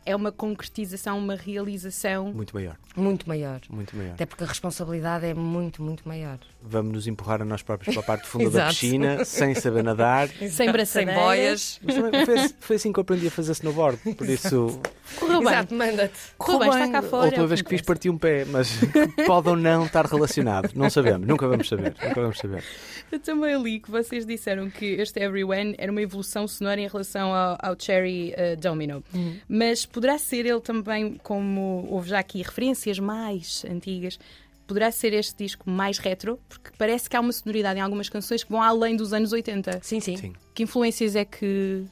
é 0.08 0.16
uma 0.16 0.32
concretização, 0.32 1.18
uma 1.20 1.36
realização 1.36 2.32
muito 2.34 2.56
maior. 2.56 2.78
Muito 2.96 3.28
maior. 3.28 3.60
Muito 3.70 3.96
maior. 3.98 4.14
Até 4.14 4.26
porque 4.26 4.42
a 4.42 4.48
responsabilidade 4.48 5.26
é 5.26 5.34
muito, 5.34 5.84
muito 5.84 6.08
maior. 6.08 6.40
Vamos 6.62 6.94
nos 6.94 7.08
empurrar 7.08 7.42
a 7.42 7.46
nós 7.46 7.62
próprios 7.62 7.94
para 7.94 8.04
a 8.04 8.06
parte 8.06 8.26
funda 8.26 8.50
da 8.50 8.68
piscina, 8.70 9.26
sem 9.26 9.54
saber 9.54 9.84
nadar, 9.84 10.30
sem 10.30 10.72
braçadeiras. 10.72 11.80
Sem 11.82 11.86
boias. 11.94 12.26
Foi, 12.26 12.50
foi, 12.62 12.76
assim 12.78 12.94
que 12.94 13.00
eu 13.00 13.02
aprendi 13.02 13.28
a 13.28 13.32
fazer 13.32 13.52
snowboard. 13.52 13.98
Por 14.16 14.30
isso. 14.30 14.80
Correu 15.16 15.40
bem. 15.40 15.50
Exato, 15.50 15.74
manda-te. 15.74 16.20
Correu 16.38 16.60
bem, 16.60 16.70
está 16.70 16.88
cá 16.90 17.02
fora. 17.02 17.24
A 17.24 17.26
última 17.26 17.48
vez 17.48 17.62
que 17.62 17.70
fiz 17.70 17.82
parti 17.82 18.10
um 18.10 18.18
pé, 18.18 18.46
mas 18.46 18.70
pode 19.26 19.50
ou 19.50 19.56
não 19.56 19.86
estar 19.86 20.06
relacionado. 20.06 20.72
Não 20.76 20.90
sabemos, 20.90 21.28
nunca 21.28 21.48
vamos 21.48 21.68
saber. 21.68 21.96
Nunca 22.02 22.22
vamos 22.22 22.38
saber. 22.38 22.64
Eu 23.12 23.20
também 23.20 23.62
li 23.62 23.80
que 23.80 23.90
vocês 23.90 24.26
disseram 24.26 24.70
que 24.70 24.86
este 24.86 25.20
Everyone 25.20 25.76
era 25.78 25.92
uma 25.92 26.02
evolução 26.02 26.48
sonora 26.48 26.82
em 26.82 26.88
relação 26.88 27.34
ao, 27.34 27.58
ao 27.62 27.76
Cherry 27.80 28.34
uh, 28.34 28.60
Domino. 28.60 29.04
Uhum. 29.14 29.38
Mas 29.48 29.86
poderá 29.86 30.18
ser 30.18 30.46
ele 30.46 30.62
também, 30.62 31.18
como 31.24 31.88
houve 31.90 32.10
já 32.10 32.20
aqui 32.20 32.42
referências 32.42 33.00
mais 33.00 33.64
antigas, 33.70 34.20
poderá 34.68 34.92
ser 34.92 35.14
este 35.14 35.44
disco 35.44 35.70
mais 35.70 35.98
retro, 35.98 36.40
porque 36.50 36.72
parece 36.78 37.10
que 37.10 37.16
há 37.16 37.22
uma 37.22 37.32
sonoridade 37.32 37.80
em 37.80 37.82
algumas 37.82 38.10
canções 38.10 38.44
que 38.44 38.52
vão 38.52 38.62
além 38.62 38.96
dos 38.96 39.14
anos 39.14 39.32
80. 39.32 39.80
Sim, 39.82 40.00
sim. 40.00 40.18
sim. 40.18 40.34
Que 40.54 40.64
influências 40.64 41.16
é 41.16 41.24
que. 41.24 41.86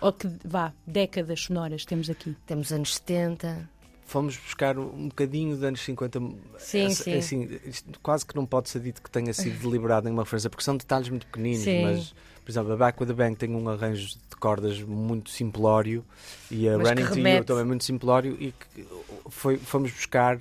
Ou 0.00 0.12
que, 0.12 0.28
vá, 0.44 0.72
décadas 0.86 1.40
sonoras 1.40 1.84
temos 1.84 2.08
aqui? 2.08 2.36
Temos 2.46 2.72
anos 2.72 2.96
70, 2.96 3.68
fomos 4.10 4.36
buscar 4.36 4.76
um 4.76 5.08
bocadinho 5.08 5.54
dos 5.54 5.62
anos 5.62 5.80
50. 5.82 6.20
Sim, 6.58 6.86
assim, 6.86 7.20
sim. 7.20 7.60
Assim, 7.68 7.84
quase 8.02 8.26
que 8.26 8.34
não 8.34 8.44
pode 8.44 8.68
ser 8.68 8.80
dito 8.80 9.00
que 9.00 9.10
tenha 9.10 9.32
sido 9.32 9.56
deliberado 9.60 10.08
em 10.08 10.12
uma 10.12 10.24
referência, 10.24 10.50
porque 10.50 10.64
são 10.64 10.76
detalhes 10.76 11.08
muito 11.08 11.26
pequeninos, 11.26 11.62
sim. 11.62 11.82
mas, 11.82 12.14
por 12.44 12.50
exemplo, 12.50 12.72
a 12.72 12.76
Back 12.76 13.00
with 13.00 13.06
the 13.06 13.14
Bang 13.14 13.36
tem 13.36 13.54
um 13.54 13.68
arranjo 13.68 14.08
de 14.08 14.36
cordas 14.40 14.82
muito 14.82 15.30
simplório 15.30 16.04
e 16.50 16.68
a 16.68 16.76
mas 16.76 16.88
Running 16.88 17.06
to 17.06 17.18
You 17.20 17.44
também 17.44 17.64
muito 17.64 17.84
simplório 17.84 18.36
e 18.40 18.52
que 18.52 18.86
foi, 19.28 19.56
fomos 19.56 19.92
buscar 19.92 20.40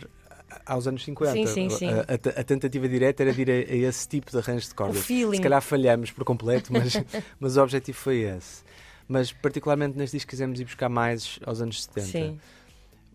aos 0.65 0.87
anos 0.87 1.03
50. 1.03 1.31
Sim, 1.31 1.45
sim, 1.45 1.69
sim. 1.69 1.89
A, 1.89 1.99
a, 1.99 2.41
a, 2.41 2.43
tentativa 2.43 2.89
direta 2.89 3.21
era 3.21 3.31
de 3.31 3.41
ir 3.43 3.51
a, 3.51 3.53
a, 3.53 3.89
esse 3.89 4.07
tipo 4.07 4.31
de 4.31 4.37
arranjo 4.39 4.67
de 4.67 4.73
cordas. 4.73 5.05
Se 5.05 5.41
calhar 5.41 5.61
falhamos 5.61 6.09
por 6.09 6.23
completo, 6.23 6.73
mas, 6.73 6.93
mas 7.39 7.55
o 7.55 7.61
objetivo 7.61 7.99
foi 7.99 8.21
esse. 8.21 8.63
Mas 9.09 9.33
particularmente 9.33 9.97
neste 9.97 10.15
disco 10.15 10.29
quisemos 10.29 10.59
ir 10.59 10.63
buscar 10.63 10.87
mais 10.87 11.39
aos 11.45 11.61
anos 11.61 11.83
70. 11.83 12.07
Sim 12.07 12.39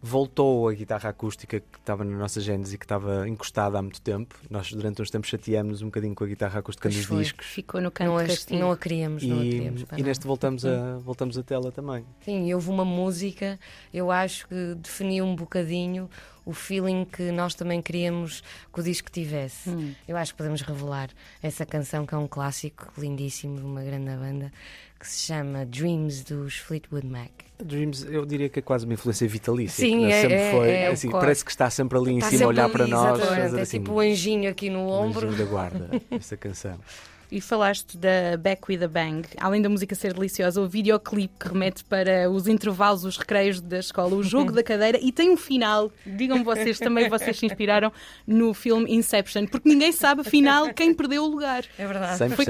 voltou 0.04 0.68
a 0.68 0.74
guitarra 0.74 1.08
acústica 1.08 1.58
que 1.58 1.78
estava 1.78 2.04
na 2.04 2.18
nossa 2.18 2.38
gênese 2.38 2.74
e 2.74 2.78
que 2.78 2.84
estava 2.84 3.26
encostada 3.26 3.78
há 3.78 3.82
muito 3.82 4.02
tempo. 4.02 4.38
Nós 4.50 4.70
durante 4.70 5.00
uns 5.00 5.10
tempos 5.10 5.30
chateámos 5.30 5.80
um 5.80 5.86
bocadinho 5.86 6.14
com 6.14 6.24
a 6.24 6.26
guitarra 6.26 6.60
acústica 6.60 6.90
pois 6.90 6.96
nos 6.96 7.06
foi. 7.06 7.22
discos. 7.22 7.46
Ficou 7.46 7.80
no 7.80 7.90
canto 7.90 8.08
não, 8.08 8.18
a, 8.18 8.60
não 8.60 8.70
a 8.70 8.76
queríamos, 8.76 9.22
e, 9.22 9.28
não 9.28 9.38
a 9.38 9.42
queríamos. 9.42 9.84
E 9.96 10.02
neste 10.02 10.26
voltamos 10.26 10.66
a, 10.66 10.98
voltamos 10.98 11.38
a 11.38 11.42
tela 11.42 11.72
também. 11.72 12.04
Sim, 12.20 12.52
houve 12.52 12.68
uma 12.68 12.84
música, 12.84 13.58
eu 13.94 14.10
acho 14.10 14.46
que 14.46 14.74
definiu 14.74 15.24
um 15.24 15.34
bocadinho 15.34 16.10
o 16.44 16.52
feeling 16.52 17.04
que 17.04 17.30
nós 17.30 17.54
também 17.54 17.80
queríamos 17.80 18.42
que 18.72 18.80
o 18.80 18.82
disco 18.82 19.10
tivesse. 19.10 19.70
Hum. 19.70 19.94
Eu 20.06 20.16
acho 20.16 20.32
que 20.32 20.38
podemos 20.38 20.62
revelar 20.62 21.10
essa 21.42 21.64
canção 21.64 22.04
que 22.04 22.14
é 22.14 22.18
um 22.18 22.26
clássico 22.26 22.92
lindíssimo 22.98 23.56
de 23.58 23.64
uma 23.64 23.82
grande 23.82 24.10
banda 24.16 24.52
que 24.98 25.08
se 25.08 25.26
chama 25.26 25.66
Dreams 25.66 26.24
dos 26.24 26.56
Fleetwood 26.56 27.06
Mac. 27.06 27.30
Dreams, 27.62 28.04
eu 28.04 28.24
diria 28.24 28.48
que 28.48 28.58
é 28.58 28.62
quase 28.62 28.84
uma 28.84 28.94
influência 28.94 29.28
vitalícia. 29.28 29.84
Sim, 29.84 30.06
é, 30.06 30.22
sempre 30.22 30.36
é, 30.36 30.50
foi, 30.50 30.70
é, 30.70 30.86
assim, 30.88 31.10
parece 31.10 31.44
que 31.44 31.50
está 31.50 31.68
sempre 31.68 31.98
ali 31.98 32.12
em 32.12 32.18
está 32.18 32.30
cima 32.30 32.44
a 32.44 32.48
olhar 32.48 32.64
ali, 32.64 32.72
para 32.72 32.86
nós. 32.86 33.20
É 33.20 33.60
assim, 33.60 33.78
tipo 33.78 33.92
o 33.92 33.96
um 33.96 34.00
anjinho 34.00 34.50
aqui 34.50 34.70
no 34.70 34.88
ombro. 34.88 35.26
O 35.26 35.30
anjinho 35.30 35.44
da 35.44 35.50
guarda, 35.50 35.90
esta 36.10 36.36
canção. 36.36 36.78
e 37.34 37.40
falaste 37.40 37.96
da 37.98 38.36
Back 38.38 38.62
with 38.68 38.82
a 38.84 38.88
Bang. 38.88 39.26
Além 39.38 39.60
da 39.60 39.68
música 39.68 39.94
ser 39.94 40.12
deliciosa, 40.14 40.60
o 40.60 40.68
videoclipe 40.68 41.34
que 41.40 41.48
remete 41.48 41.82
para 41.84 42.30
os 42.30 42.46
intervalos, 42.46 43.04
os 43.04 43.16
recreios 43.16 43.60
da 43.60 43.78
escola, 43.80 44.14
o 44.14 44.22
jogo 44.22 44.52
da 44.52 44.62
cadeira 44.62 44.98
e 45.02 45.10
tem 45.10 45.30
um 45.30 45.36
final. 45.36 45.90
Digam 46.06 46.44
vocês 46.44 46.78
também, 46.78 47.08
vocês 47.08 47.36
se 47.36 47.44
inspiraram 47.46 47.92
no 48.26 48.54
filme 48.54 48.94
Inception, 48.94 49.46
porque 49.46 49.68
ninguém 49.68 49.90
sabe 49.90 50.20
afinal 50.20 50.72
quem 50.72 50.94
perdeu 50.94 51.24
o 51.24 51.26
lugar. 51.28 51.64
É 51.76 51.86
verdade. 51.86 52.18
100%. 52.18 52.34
Foi- 52.36 52.44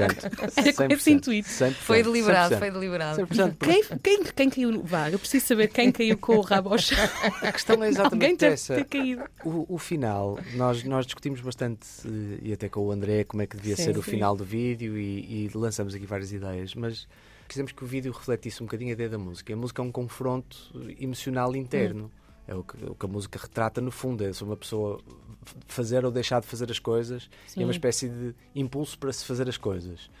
Era 0.63 0.73
com 0.73 0.83
esse 0.93 1.11
intuito. 1.11 1.49
100%, 1.49 1.71
Foi 1.73 2.03
deliberado, 2.03 2.55
100%. 2.55 2.59
foi 2.59 2.71
deliberado. 2.71 3.21
100%. 3.27 3.55
Quem, 3.59 3.83
quem, 4.03 4.23
quem 4.23 4.49
caiu? 4.49 4.83
Vá, 4.83 5.09
eu 5.09 5.17
preciso 5.17 5.47
saber 5.47 5.67
quem 5.69 5.91
caiu 5.91 6.17
com 6.17 6.35
o 6.35 6.41
rabo 6.41 6.69
ao 6.69 6.77
chão. 6.77 6.97
A 7.41 7.51
questão 7.51 7.75
é 7.75 7.87
Alguém 7.87 7.89
exatamente 7.89 8.37
deve 8.39 8.53
essa. 8.53 8.75
ter 8.75 8.85
caído. 8.85 9.23
O, 9.43 9.65
o 9.75 9.77
final, 9.79 10.37
nós, 10.53 10.83
nós 10.83 11.05
discutimos 11.05 11.41
bastante, 11.41 11.87
eh, 12.05 12.39
e 12.43 12.53
até 12.53 12.69
com 12.69 12.81
o 12.81 12.91
André, 12.91 13.23
como 13.23 13.41
é 13.41 13.47
que 13.47 13.55
devia 13.55 13.75
Sim, 13.75 13.83
ser 13.85 13.97
o 13.97 14.03
sim. 14.03 14.11
final 14.11 14.35
do 14.35 14.43
vídeo, 14.45 14.74
e, 14.81 15.45
e 15.45 15.51
lançamos 15.53 15.95
aqui 15.95 16.05
várias 16.05 16.31
ideias, 16.31 16.75
mas 16.75 17.07
quisemos 17.47 17.71
que 17.71 17.83
o 17.83 17.87
vídeo 17.87 18.11
refletisse 18.11 18.61
um 18.61 18.65
bocadinho 18.65 18.89
a 18.91 18.93
ideia 18.93 19.09
da 19.09 19.17
música. 19.17 19.53
A 19.53 19.55
música 19.55 19.81
é 19.81 19.85
um 19.85 19.91
confronto 19.91 20.57
emocional 20.99 21.55
interno. 21.55 22.11
É 22.47 22.53
o 22.53 22.63
que, 22.63 22.85
o 22.85 22.93
que 22.93 23.05
a 23.05 23.09
música 23.09 23.39
retrata 23.41 23.81
no 23.81 23.89
fundo, 23.89 24.23
é 24.23 24.31
se 24.31 24.43
uma 24.43 24.55
pessoa 24.55 25.01
fazer 25.67 26.05
ou 26.05 26.11
deixar 26.11 26.41
de 26.41 26.47
fazer 26.47 26.69
as 26.69 26.77
coisas, 26.77 27.27
Sim. 27.47 27.61
é 27.61 27.65
uma 27.65 27.71
espécie 27.71 28.07
de 28.07 28.35
impulso 28.53 28.99
para 28.99 29.11
se 29.11 29.25
fazer 29.25 29.49
as 29.49 29.57
coisas. 29.57 30.11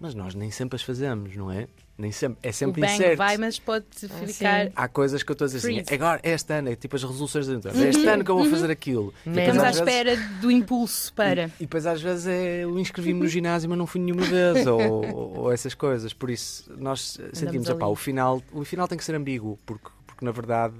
Mas 0.00 0.14
nós 0.14 0.34
nem 0.34 0.50
sempre 0.50 0.76
as 0.76 0.82
fazemos, 0.82 1.36
não 1.36 1.50
é? 1.50 1.68
Nem 2.00 2.12
sempre. 2.12 2.38
É 2.42 2.50
O 2.50 2.52
sempre 2.52 2.80
bang 2.80 2.94
incerto. 2.94 3.16
vai, 3.18 3.36
mas 3.36 3.58
pode 3.58 3.84
Ah, 4.04 4.26
ficar. 4.26 4.66
sim. 4.66 4.72
Há 4.74 4.88
coisas 4.88 5.22
que 5.22 5.30
eu 5.30 5.34
estou 5.34 5.44
a 5.44 5.48
dizer 5.48 5.58
assim, 5.58 5.74
Freeze. 5.74 5.94
agora, 5.94 6.20
é 6.22 6.30
este 6.32 6.52
ano, 6.54 6.70
é 6.70 6.76
tipo 6.76 6.96
as 6.96 7.02
resoluções 7.04 7.46
de 7.46 7.52
ano. 7.52 7.62
É 7.66 7.88
este 7.88 8.06
ano 8.08 8.24
que 8.24 8.30
eu 8.30 8.36
vou 8.38 8.46
fazer 8.48 8.70
aquilo. 8.70 9.12
E 9.26 9.30
depois, 9.30 9.46
Ficamos 9.46 9.62
à 9.64 9.68
às 9.68 9.78
vezes- 9.80 9.88
espera 9.94 10.16
do 10.40 10.50
impulso 10.50 11.12
para. 11.12 11.42
E, 11.42 11.46
e 11.46 11.66
depois 11.66 11.86
às 11.86 12.00
vezes 12.00 12.26
é, 12.26 12.64
eu 12.64 12.78
inscrevi-me 12.78 13.20
no 13.20 13.26
ginásio, 13.28 13.68
mas 13.68 13.78
não 13.78 13.86
fui 13.86 14.00
nenhuma 14.00 14.22
vez, 14.24 14.66
ou, 14.66 14.80
ou- 14.80 15.38
ou 15.40 15.52
essas 15.52 15.74
coisas. 15.74 16.12
Por 16.14 16.30
isso 16.30 16.72
nós 16.78 17.18
sentimos, 17.32 17.68
epá, 17.68 17.86
o 17.86 17.94
final, 17.96 18.42
o 18.52 18.64
final 18.64 18.88
tem 18.88 18.96
que 18.96 19.04
ser 19.04 19.14
ambíguo, 19.14 19.58
porque, 19.66 19.88
porque 20.20 20.24
na 20.26 20.32
verdade, 20.32 20.74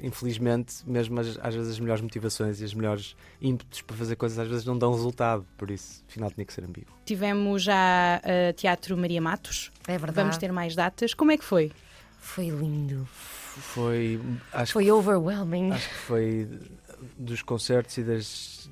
infelizmente, 0.00 0.76
mesmo 0.86 1.20
as- 1.20 1.38
às 1.42 1.54
vezes 1.54 1.72
as 1.72 1.78
melhores 1.80 2.00
motivações 2.02 2.60
e 2.60 2.64
os 2.64 2.72
melhores 2.74 3.14
ímpetos 3.40 3.82
para 3.82 3.94
fazer 3.96 4.16
coisas 4.16 4.38
às 4.38 4.48
vezes 4.48 4.64
não 4.64 4.76
dão 4.78 4.92
resultado. 4.92 5.46
Por 5.58 5.70
isso, 5.70 6.02
o 6.08 6.12
final 6.12 6.30
tinha 6.30 6.44
que 6.44 6.52
ser 6.52 6.64
ambíguo. 6.64 6.90
Tivemos 7.04 7.62
já 7.62 8.20
uh, 8.24 8.52
Teatro 8.54 8.96
Maria 8.96 9.20
Matos. 9.20 9.70
É 9.86 9.98
verdade. 9.98 10.16
Vamos 10.16 10.38
ter 10.38 10.50
mais 10.50 10.74
datas. 10.74 11.12
Como 11.12 11.30
é 11.30 11.36
que 11.36 11.44
foi? 11.44 11.70
Foi 12.18 12.48
lindo. 12.48 13.06
Foi, 13.10 14.20
acho, 14.52 14.72
Foi 14.72 14.90
overwhelming. 14.90 15.72
acho 15.72 15.88
que 15.88 15.94
foi 15.94 16.48
dos 17.18 17.42
concertos 17.42 17.96
e 17.98 18.02
das, 18.02 18.70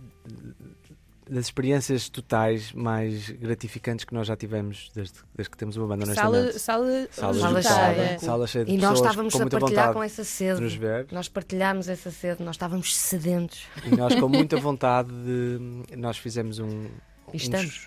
das 1.28 1.46
experiências 1.46 2.08
totais 2.08 2.72
mais 2.72 3.30
gratificantes 3.30 4.04
que 4.04 4.12
nós 4.12 4.26
já 4.26 4.36
tivemos 4.36 4.90
desde, 4.94 5.14
desde 5.34 5.50
que 5.50 5.56
temos 5.56 5.76
uma 5.76 5.86
banda, 5.86 6.06
Sala, 6.14 6.52
sala, 6.52 7.08
Sala 7.10 7.34
Sala 7.34 7.62
cheia. 7.62 8.18
Sala 8.18 8.46
cheia 8.46 8.64
de 8.64 8.72
E 8.72 8.78
nós 8.78 8.98
estávamos 8.98 9.32
com 9.32 9.38
a 9.38 9.42
muita 9.42 9.58
partilhar 9.58 9.86
vontade 9.86 9.94
com 9.94 10.02
essa 10.02 10.22
de 10.22 10.28
sede. 10.28 10.60
nos 10.60 10.74
ver. 10.74 11.06
Nós 11.10 11.28
partilhámos 11.28 11.88
essa 11.88 12.10
sede, 12.10 12.42
nós 12.42 12.56
estávamos 12.56 12.94
sedentos. 12.94 13.66
E 13.84 13.96
nós 13.96 14.14
com 14.14 14.28
muita 14.28 14.56
vontade 14.58 15.10
de... 15.10 15.96
Nós 15.96 16.18
fizemos 16.18 16.58
um, 16.58 16.68
um, 16.68 16.88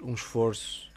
um 0.04 0.14
esforço 0.14 0.88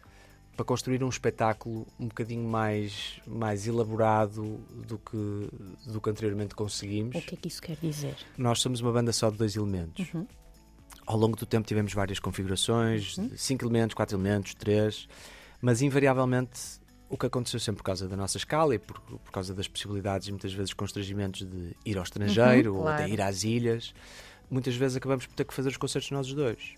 para 0.57 0.65
construir 0.65 1.03
um 1.03 1.09
espetáculo 1.09 1.87
um 1.99 2.09
bocadinho 2.09 2.47
mais, 2.47 3.19
mais 3.27 3.67
elaborado 3.67 4.61
do 4.87 4.99
que, 4.99 5.49
do 5.91 6.01
que 6.01 6.11
anteriormente 6.11 6.55
conseguimos. 6.55 7.17
O 7.17 7.23
que 7.23 7.35
é 7.35 7.39
que 7.39 7.49
isso 7.49 7.63
quer 7.63 7.77
dizer? 7.81 8.15
Nós 8.37 8.61
somos 8.61 8.81
uma 8.81 8.93
banda 8.93 9.13
só 9.13 9.31
de 9.31 9.39
dois 9.39 9.57
elementos. 9.57 10.13
Uhum. 10.13 10.27
Ao 11.11 11.17
longo 11.19 11.37
do 11.37 11.45
tempo 11.45 11.67
tivemos 11.67 11.93
várias 11.93 12.21
configurações, 12.21 13.17
de 13.17 13.37
cinco 13.37 13.65
elementos, 13.65 13.95
quatro 13.95 14.17
elementos, 14.17 14.55
três, 14.55 15.09
mas 15.61 15.83
invariavelmente 15.83 16.61
o 17.09 17.17
que 17.19 17.27
aconteceu 17.27 17.59
sempre 17.59 17.79
por 17.79 17.85
causa 17.87 18.07
da 18.07 18.17
nossa 18.17 18.37
escala 18.39 18.77
e 18.77 18.79
por, 18.79 19.01
por 19.01 19.33
causa 19.33 19.53
das 19.53 19.67
possibilidades 19.67 20.29
e 20.29 20.31
muitas 20.31 20.53
vezes 20.53 20.73
constrangimentos 20.73 21.45
de 21.45 21.75
ir 21.85 21.97
ao 21.99 22.05
estrangeiro 22.05 22.77
ou 22.77 22.83
claro. 22.83 23.05
de 23.05 23.11
ir 23.11 23.21
às 23.21 23.43
ilhas, 23.43 23.93
muitas 24.49 24.77
vezes 24.77 24.97
acabamos 24.99 25.27
por 25.27 25.35
ter 25.35 25.45
que 25.45 25.53
fazer 25.53 25.71
os 25.71 25.77
concertos 25.77 26.13
nós 26.13 26.29
os 26.29 26.35
dois. 26.35 26.75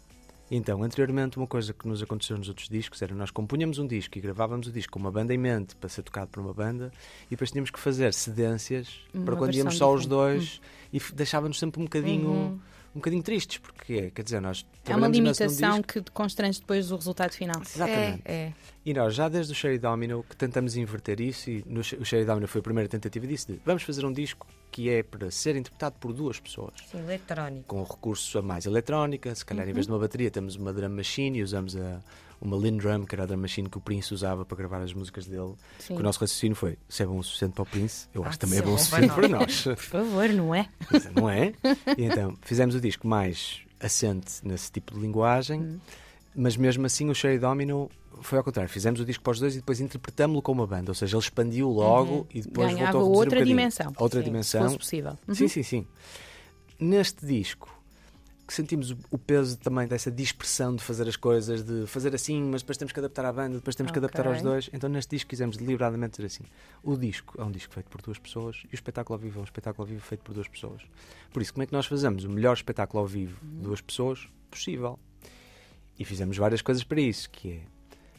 Então, 0.51 0.83
anteriormente, 0.83 1.37
uma 1.37 1.47
coisa 1.47 1.75
que 1.75 1.87
nos 1.87 2.03
aconteceu 2.03 2.37
nos 2.39 2.49
outros 2.49 2.69
discos 2.71 3.01
era 3.03 3.15
nós 3.15 3.31
compunhamos 3.31 3.79
um 3.79 3.87
disco 3.87 4.17
e 4.17 4.21
gravávamos 4.23 4.67
o 4.67 4.73
disco 4.73 4.93
com 4.93 4.99
uma 4.99 5.11
banda 5.11 5.35
em 5.35 5.39
mente 5.39 5.77
para 5.77 5.91
ser 5.91 6.03
tocado 6.03 6.29
por 6.31 6.41
uma 6.41 6.55
banda 6.55 6.91
e 7.27 7.31
depois 7.31 7.51
tínhamos 7.51 7.71
que 7.71 7.79
fazer 7.79 8.15
cedências 8.15 8.89
Uma 9.13 9.25
para 9.27 9.37
quando 9.37 9.55
íamos 9.55 9.77
só 9.77 9.93
os 9.93 10.07
dois 10.07 10.61
e 10.91 10.99
f- 10.99 11.15
deixava-nos 11.15 11.59
sempre 11.59 11.81
um 11.81 11.85
bocadinho, 11.85 12.29
Uhum. 12.31 12.61
Um 12.95 12.99
bocadinho 12.99 13.23
tristes, 13.23 13.59
porque 13.59 14.11
quer 14.11 14.23
dizer, 14.23 14.41
nós 14.41 14.67
É 14.85 14.95
uma 14.95 15.09
limitação 15.09 15.81
disco. 15.81 16.03
que 16.05 16.11
constrange 16.13 16.61
depois 16.61 16.91
o 16.91 16.97
resultado 16.97 17.33
final. 17.33 17.61
Exatamente. 17.63 18.23
É, 18.25 18.33
é. 18.35 18.53
E 18.85 18.93
nós, 18.93 19.15
já 19.15 19.29
desde 19.29 19.53
o 19.53 19.55
Sherry 19.55 19.79
Domino, 19.79 20.25
que 20.29 20.37
tentamos 20.37 20.77
inverter 20.77 21.21
isso, 21.21 21.51
e 21.51 21.65
no, 21.67 21.81
o 21.81 22.05
Sherry 22.05 22.25
Domino 22.25 22.47
foi 22.47 22.61
a 22.61 22.63
primeira 22.63 22.89
tentativa 22.89 23.27
disso, 23.27 23.53
de 23.53 23.61
vamos 23.65 23.83
fazer 23.83 24.05
um 24.05 24.13
disco 24.13 24.47
que 24.71 24.91
é 24.91 25.03
para 25.03 25.31
ser 25.31 25.57
interpretado 25.57 25.97
por 26.01 26.13
duas 26.13 26.41
pessoas. 26.41 26.75
Sim, 26.91 26.99
eletrónico. 26.99 27.65
Com 27.67 27.83
recurso 27.83 28.39
a 28.39 28.43
mais 28.43 28.67
eletrónica, 28.67 29.35
se 29.35 29.45
calhar 29.45 29.69
em 29.69 29.73
vez 29.73 29.87
de 29.87 29.93
uma 29.93 29.99
bateria 29.99 30.31
temos 30.31 30.57
uma 30.57 30.73
drum 30.73 30.89
machine 30.89 31.39
e 31.39 31.43
usamos 31.43 31.77
a, 31.77 32.01
uma 32.43 32.57
Lindrum, 32.57 33.05
que 33.05 33.15
era 33.15 33.23
a 33.23 33.27
drum 33.27 33.37
machine 33.39 33.69
que 33.71 33.79
o 33.79 33.81
Prince 33.81 34.13
usava 34.13 34.45
para 34.45 34.57
gravar 34.59 34.83
as 34.83 34.93
músicas 34.93 35.27
dele. 35.27 35.55
Sim. 35.79 35.95
Que 35.95 36.01
o 36.01 36.03
nosso 36.03 36.19
raciocínio 36.21 36.57
foi, 36.57 36.77
se 36.89 37.03
é 37.03 37.07
bom 37.07 37.19
o 37.19 37.23
suficiente 37.23 37.53
para 37.55 37.63
o 37.63 37.67
Prince, 37.67 38.09
eu 38.13 38.25
Ah, 38.25 38.29
acho 38.29 38.39
que 38.39 38.45
também 38.47 38.59
é 38.59 38.63
bom 38.63 38.69
o 38.69 38.73
bom 38.73 38.79
suficiente 38.79 39.15
para 39.15 39.29
nós. 39.29 39.63
Por 39.65 39.77
favor, 39.77 40.29
não 40.31 40.55
é? 40.55 40.69
Mas 40.91 41.05
não 41.15 41.31
é? 41.31 41.53
E 41.97 42.05
então 42.05 42.37
fizemos 42.43 42.75
o 42.75 42.81
disco 42.81 43.07
mais 43.07 43.61
assente 43.81 44.33
nesse 44.43 44.71
tipo 44.73 44.93
de 44.95 45.01
linguagem, 45.01 45.61
Hum. 45.61 45.79
mas 46.35 46.57
mesmo 46.57 46.85
assim 46.85 47.09
o 47.09 47.15
Sherry 47.15 47.39
Domino 47.39 47.89
foi 48.21 48.39
ao 48.39 48.45
contrário. 48.45 48.71
Fizemos 48.71 49.01
o 49.01 49.05
disco 49.05 49.23
para 49.25 49.33
os 49.33 49.41
dois 49.41 49.55
e 49.55 49.59
depois 49.59 49.81
interpretámos-lo 49.81 50.43
com 50.43 50.53
uma 50.53 50.67
banda, 50.67 50.91
ou 50.91 50.95
seja, 50.95 51.17
ele 51.17 51.23
expandiu 51.25 51.69
logo 51.69 52.27
e 52.33 52.41
depois 52.43 52.71
Uhum. 52.71 52.75
Ganhava 52.77 52.93
voltou 52.99 53.15
a 53.15 53.19
outra 53.19 53.41
um 53.41 53.45
dimensão. 53.45 53.93
Outra 53.99 54.21
Sim, 54.21 54.25
se 54.25 54.25
Se 54.25 54.31
dimensão. 54.31 54.63
fosse 54.65 54.79
possível. 54.79 55.19
Uhum. 55.29 55.35
Sim, 55.35 55.49
sim, 55.49 55.63
sim. 55.63 55.87
Neste 56.79 57.25
disco 57.25 57.69
que 58.47 58.53
sentimos 58.53 58.91
o- 59.11 59.19
peso 59.19 59.57
também 59.59 59.87
dessa 59.87 60.11
dispersão 60.11 60.75
de 60.75 60.83
fazer 60.83 61.09
as 61.09 61.17
coisas, 61.17 61.63
de 61.63 61.87
fazer 61.87 62.15
assim, 62.15 62.43
mas 62.43 62.63
depois 62.63 62.77
temos 62.77 62.93
que 62.93 62.99
adaptar 62.99 63.25
à 63.25 63.33
banda, 63.33 63.57
depois 63.57 63.77
temos 63.77 63.93
que 63.93 63.99
adaptar 63.99 64.27
aos 64.27 64.43
dois. 64.43 64.71
Então 64.73 64.91
neste 64.91 65.11
disco 65.17 65.31
quisemos 65.31 65.57
deliberadamente 65.57 66.13
dizer 66.17 66.27
assim: 66.27 66.45
o 66.83 66.97
disco 66.97 67.41
é 67.41 67.45
um 67.45 67.51
disco 67.51 67.73
feito 67.73 67.89
por 67.89 68.03
duas 68.03 68.19
pessoas 68.19 68.63
e 68.65 68.73
o 68.73 68.75
espetáculo 68.75 69.15
ao 69.17 69.21
vivo 69.21 69.39
é 69.39 69.41
um 69.43 69.45
espetáculo 69.45 69.85
ao 69.85 69.89
vivo 69.89 70.03
feito 70.05 70.23
por 70.23 70.35
duas 70.35 70.49
pessoas. 70.49 70.83
Por 71.33 71.41
isso, 71.41 71.53
como 71.55 71.63
é 71.63 71.67
que 71.67 71.73
nós 71.73 71.87
fazemos 71.87 72.25
o 72.25 72.31
melhor 72.31 72.55
espetáculo 72.55 73.01
ao 73.01 73.07
vivo 73.07 73.39
de 73.43 73.63
duas 73.63 73.81
pessoas 73.81 74.29
possível? 74.51 74.99
E 75.99 76.05
fizemos 76.05 76.37
várias 76.37 76.63
coisas 76.63 76.83
para 76.83 77.01
isso, 77.01 77.31
que 77.31 77.51
é 77.53 77.61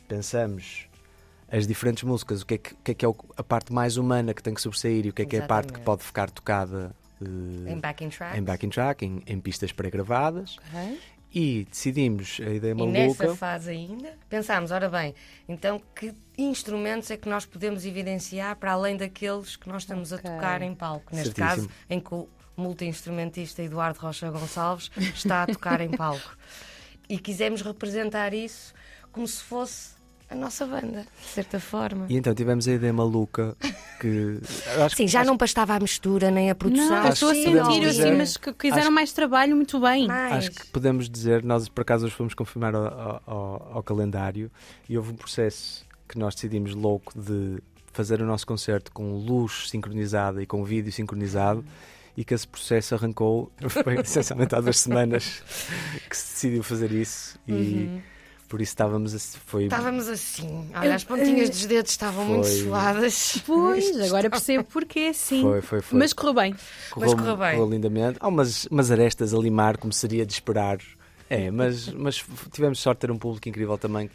pensamos 0.07 0.87
as 1.49 1.67
diferentes 1.67 2.03
músicas, 2.03 2.41
o 2.41 2.45
que 2.45 2.53
é 2.55 2.57
que, 2.57 2.75
que, 2.75 2.91
é, 2.91 2.93
que 2.93 3.05
é 3.05 3.09
a 3.37 3.43
parte 3.43 3.71
mais 3.71 3.97
humana 3.97 4.33
que 4.33 4.41
tem 4.41 4.53
que 4.53 4.61
sobressair 4.61 5.05
e 5.05 5.09
o 5.09 5.13
que 5.13 5.21
é 5.21 5.25
que 5.25 5.35
é 5.35 5.39
a 5.39 5.47
parte 5.47 5.73
que 5.73 5.79
pode 5.81 6.03
ficar 6.03 6.29
tocada 6.31 6.95
Em 7.67 7.79
backing 7.79 8.09
track. 8.09 8.37
em 8.37 8.43
backing 8.43 8.69
track, 8.69 9.05
em, 9.05 9.23
em 9.25 9.39
pistas 9.39 9.71
pré-gravadas. 9.71 10.57
E 11.35 11.65
decidimos 11.67 12.39
a 12.45 12.49
ideia 12.51 12.73
E 12.73 12.75
maluca. 12.75 12.93
nessa 12.99 13.35
fase 13.35 13.71
ainda, 13.71 14.15
pensámos, 14.29 14.69
ora 14.69 14.87
bem, 14.87 15.15
então 15.49 15.81
que 15.95 16.13
instrumentos 16.37 17.09
é 17.09 17.17
que 17.17 17.27
nós 17.27 17.43
podemos 17.43 17.85
evidenciar 17.87 18.55
para 18.57 18.73
além 18.73 18.95
daqueles 18.97 19.55
que 19.55 19.67
nós 19.67 19.81
estamos 19.81 20.11
Ok. 20.11 20.29
a 20.29 20.33
tocar 20.35 20.61
em 20.61 20.75
palco? 20.75 21.15
Neste 21.15 21.33
Certíssimo. 21.33 21.67
caso, 21.67 21.69
em 21.89 21.99
que 21.99 22.13
o 22.13 22.29
multi-instrumentista 22.55 23.63
Eduardo 23.63 23.99
Rocha 23.99 24.29
Gonçalves 24.29 24.91
está 25.15 25.41
a 25.43 25.47
tocar 25.47 25.81
em 25.81 25.89
palco. 25.91 26.37
E 27.09 27.17
quisemos 27.19 27.61
representar 27.61 28.33
isso 28.33 28.73
como 29.11 29.27
se 29.27 29.43
fosse 29.43 29.93
a 30.33 30.35
nossa 30.35 30.65
banda, 30.65 31.05
de 31.21 31.27
certa 31.27 31.59
forma. 31.59 32.05
E 32.09 32.17
então 32.17 32.33
tivemos 32.35 32.67
a 32.67 32.73
ideia 32.73 32.91
maluca 32.91 33.55
que. 33.99 34.39
Acho, 34.83 34.95
Sim, 34.97 35.07
já 35.07 35.23
não 35.23 35.37
bastava 35.37 35.73
a 35.75 35.79
mistura 35.79 36.29
nem 36.29 36.49
a 36.49 36.55
produção. 36.55 36.89
Não, 37.03 37.07
estou 37.09 37.29
a 37.29 37.33
que 37.33 37.43
sentir 37.43 37.85
assim, 37.87 38.11
mas 38.17 38.35
que 38.37 38.51
quiseram 38.53 38.81
acho- 38.83 38.91
mais 38.91 39.13
trabalho, 39.13 39.55
muito 39.55 39.79
bem. 39.79 40.07
mais. 40.07 40.33
Acho 40.47 40.51
que 40.51 40.67
podemos 40.67 41.09
dizer, 41.09 41.43
nós 41.43 41.69
por 41.69 41.81
acaso 41.81 42.05
hoje 42.05 42.15
fomos 42.15 42.33
confirmar 42.33 42.75
ao, 42.75 42.85
ao- 42.85 43.23
ao- 43.25 43.71
ao 43.75 43.83
calendário 43.83 44.51
e 44.89 44.97
houve 44.97 45.11
um 45.11 45.15
processo 45.15 45.85
que 46.09 46.17
nós 46.17 46.35
decidimos 46.35 46.73
louco 46.75 47.13
de 47.17 47.59
fazer 47.91 48.21
o 48.21 48.25
nosso 48.25 48.45
concerto 48.47 48.91
com 48.91 49.15
luz 49.17 49.69
sincronizada 49.69 50.41
e 50.41 50.45
com 50.45 50.63
vídeo 50.63 50.91
sincronizado 50.91 51.63
e 52.17 52.23
que 52.25 52.33
esse 52.33 52.47
processo 52.47 52.93
arrancou, 52.95 53.51
foi 53.69 53.99
essencialmente 54.01 54.53
há 54.55 54.61
duas 54.61 54.79
semanas 54.79 55.43
que 56.09 56.17
se 56.17 56.33
decidiu 56.33 56.63
fazer 56.63 56.91
isso 56.91 57.37
e 57.47 57.51
Uhum. 57.53 58.01
Por 58.53 58.61
isso 58.61 58.69
estávamos, 58.73 59.15
a- 59.15 59.39
foi, 59.47 59.63
Estávamos 59.63 60.07
assim, 60.07 60.69
olha, 60.75 60.93
as 60.93 61.03
pontinhas 61.03 61.49
dos 61.49 61.65
dedos 61.65 61.89
estavam 61.89 62.23
muito 62.23 62.45
Foi- 62.47 62.61
suadas. 62.65 63.41
Pois, 63.43 63.99
agora 63.99 64.29
percebo 64.29 64.63
porquê, 64.65 65.11
sim. 65.11 65.41
foi, 65.41 65.59
foi, 65.63 65.81
foi. 65.81 65.97
Mas 65.97 66.13
correu 66.13 66.35
bem. 66.35 66.55
Mas 66.95 67.15
correu 67.15 67.35
bem. 67.35 67.67
lindamente. 67.67 68.19
Há 68.19 68.27
umas, 68.27 68.65
umas 68.65 68.91
arestas 68.91 69.33
a 69.33 69.37
limar, 69.39 69.77
como 69.77 69.91
seria 69.91 70.23
de 70.23 70.33
esperar. 70.33 70.77
É, 71.27 71.49
mas, 71.49 71.87
mas 71.89 72.23
tivemos 72.51 72.77
sorte 72.79 72.99
de 72.99 73.07
ter 73.07 73.11
um 73.11 73.17
público 73.17 73.49
incrível 73.49 73.75
também. 73.75 74.07
Que, 74.07 74.13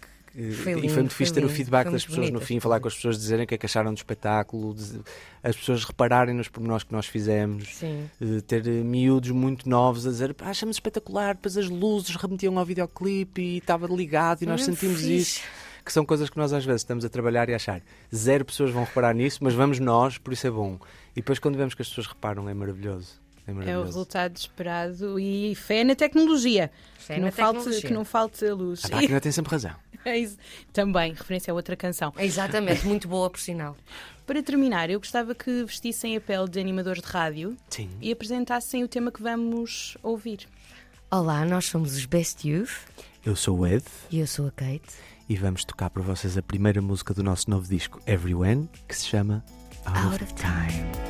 Foi 0.62 0.72
e 0.72 0.74
lindo, 0.76 0.88
foi 0.94 1.02
muito 1.02 1.14
fixe 1.14 1.32
ter 1.32 1.44
o 1.44 1.48
feedback 1.48 1.84
Foi 1.84 1.92
das 1.92 2.02
muito 2.06 2.16
pessoas 2.20 2.30
no 2.30 2.40
fim, 2.40 2.60
falar 2.60 2.78
com 2.80 2.86
as 2.88 2.94
pessoas, 2.94 3.16
dizerem 3.18 3.44
o 3.44 3.46
que 3.48 3.54
é 3.54 3.58
que 3.58 3.66
acharam 3.66 3.92
do 3.92 3.96
espetáculo, 3.96 4.72
de- 4.74 5.00
as 5.42 5.56
pessoas 5.56 5.84
repararem 5.84 6.34
nos 6.34 6.46
pormenores 6.48 6.84
que 6.84 6.92
nós 6.92 7.06
fizemos. 7.06 7.68
Sim. 7.74 8.08
Ter 8.46 8.66
eh, 8.66 8.70
miúdos 8.70 9.30
muito 9.30 9.68
novos 9.68 10.06
a 10.06 10.10
dizer 10.10 10.34
"Pá, 10.34 10.46
achamos 10.50 10.76
espetacular, 10.76 11.34
depois 11.34 11.56
as 11.56 11.68
luzes 11.68 12.14
remetiam 12.16 12.56
ao 12.58 12.64
videoclipe 12.64 13.40
e 13.42 13.58
estava 13.58 13.86
ligado 13.88 14.42
e 14.42 14.46
nós 14.46 14.60
Mesmo 14.60 14.74
sentimos 14.76 15.00
fixe. 15.00 15.16
isso. 15.16 15.40
que 15.84 15.92
são 15.92 16.04
coisas 16.04 16.28
que 16.28 16.36
nós 16.36 16.52
às 16.52 16.64
vezes 16.66 16.82
estamos 16.82 17.02
a 17.04 17.08
trabalhar 17.08 17.48
e 17.48 17.54
achar 17.54 17.80
zero 18.14 18.44
pessoas 18.44 18.70
vão 18.70 18.84
reparar 18.84 19.14
nisso, 19.14 19.38
mas 19.42 19.54
vamos 19.54 19.78
nós, 19.80 20.18
por 20.18 20.34
isso 20.34 20.46
é 20.46 20.50
bom. 20.50 20.78
E 21.16 21.20
depois 21.20 21.38
quando 21.38 21.56
vemos 21.56 21.74
que 21.74 21.80
as 21.82 21.88
pessoas 21.88 22.06
reparam 22.06 22.46
é 22.48 22.52
maravilhoso. 22.52 23.20
É, 23.46 23.70
É 23.70 23.78
o 23.78 23.82
resultado 23.84 24.36
esperado 24.36 25.18
e 25.18 25.54
fé 25.54 25.82
na 25.82 25.94
tecnologia. 25.94 26.70
Fé 26.98 27.14
que, 27.14 27.20
na 27.20 27.26
não 27.28 27.32
falte, 27.32 27.56
tecnologia. 27.60 27.88
que 27.88 27.94
não 27.94 28.04
falte 28.04 28.44
a 28.44 28.54
luz. 28.54 28.84
A 28.84 28.88
máquina 28.96 29.18
tem 29.22 29.32
sempre 29.32 29.50
razão. 29.50 29.72
É 30.04 30.16
isso. 30.18 30.36
Também, 30.72 31.12
referência 31.12 31.50
a 31.50 31.54
outra 31.54 31.76
canção. 31.76 32.12
Exatamente, 32.18 32.86
muito 32.86 33.08
boa 33.08 33.28
por 33.28 33.40
sinal. 33.40 33.76
Para 34.26 34.42
terminar, 34.42 34.90
eu 34.90 34.98
gostava 35.00 35.34
que 35.34 35.64
vestissem 35.64 36.16
a 36.16 36.20
pele 36.20 36.48
de 36.48 36.60
animadores 36.60 37.02
de 37.02 37.08
rádio 37.08 37.56
Sim. 37.70 37.90
e 38.00 38.12
apresentassem 38.12 38.84
o 38.84 38.88
tema 38.88 39.10
que 39.10 39.22
vamos 39.22 39.96
ouvir. 40.02 40.46
Olá, 41.10 41.44
nós 41.44 41.64
somos 41.66 41.96
os 41.96 42.04
Best 42.04 42.46
Youth 42.46 42.70
Eu 43.24 43.34
sou 43.34 43.60
o 43.60 43.66
Ed 43.66 43.82
e 44.10 44.20
eu 44.20 44.26
sou 44.26 44.46
a 44.46 44.50
Kate. 44.50 44.82
e 45.28 45.34
vamos 45.36 45.64
tocar 45.64 45.88
para 45.88 46.02
vocês 46.02 46.36
a 46.36 46.42
primeira 46.42 46.82
música 46.82 47.14
do 47.14 47.22
nosso 47.22 47.48
novo 47.48 47.66
disco, 47.68 48.00
Everywhere, 48.06 48.68
que 48.86 48.94
se 48.94 49.06
chama 49.06 49.42
Out, 49.86 49.98
Out 49.98 50.24
of 50.24 50.24
of 50.24 50.34
Time. 50.34 51.07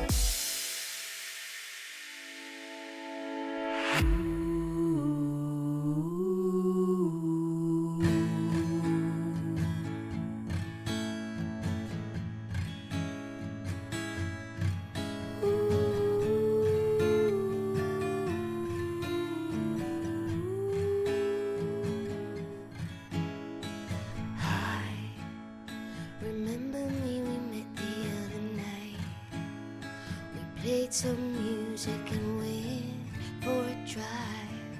Played 30.69 30.93
some 30.93 31.33
music 31.33 32.11
and 32.11 32.37
went 32.37 33.43
for 33.43 33.59
a 33.73 33.75
drive. 33.91 34.73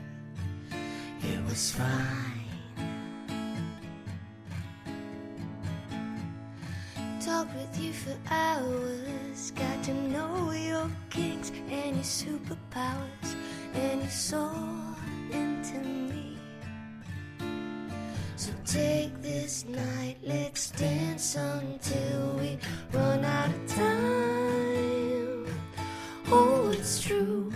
It 1.24 1.43
was 1.46 1.72
fine. 1.72 2.46
Talked 7.19 7.55
with 7.55 7.81
you 7.81 7.91
for 7.91 8.15
hours, 8.29 9.50
got 9.55 9.84
to 9.86 9.93
know 9.96 10.51
your 10.51 10.91
kinks 11.10 11.51
and 11.72 11.96
your 11.96 12.05
superpowers, 12.22 13.29
and 13.74 14.03
you 14.03 14.10
saw 14.10 14.79
it's 26.89 27.01
true. 27.01 27.53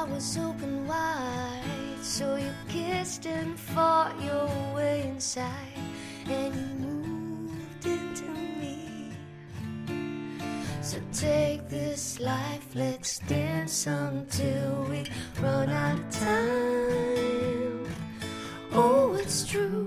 Heart 0.00 0.10
was 0.12 0.38
open 0.38 0.86
wide, 0.86 1.98
so 2.00 2.36
you 2.36 2.50
kissed 2.68 3.26
and 3.26 3.58
fought 3.58 4.14
your 4.22 4.48
way 4.74 5.02
inside, 5.02 5.78
and 6.26 6.54
you 6.54 6.66
moved 6.86 7.84
into 7.84 8.24
me. 8.60 9.12
So 10.80 10.98
take 11.12 11.68
this 11.68 12.18
life, 12.18 12.66
let's 12.74 13.18
dance 13.18 13.86
until 13.86 14.86
we 14.88 15.04
run 15.42 15.68
out 15.68 15.98
of 15.98 16.10
time. 16.10 17.86
Oh, 18.72 19.16
it's 19.20 19.46
true. 19.46 19.79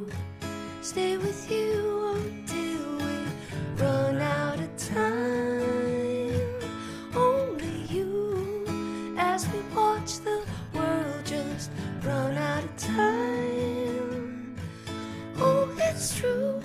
Time. 12.78 14.56
Oh, 15.38 15.70
it's 15.78 16.18
true. 16.18 16.62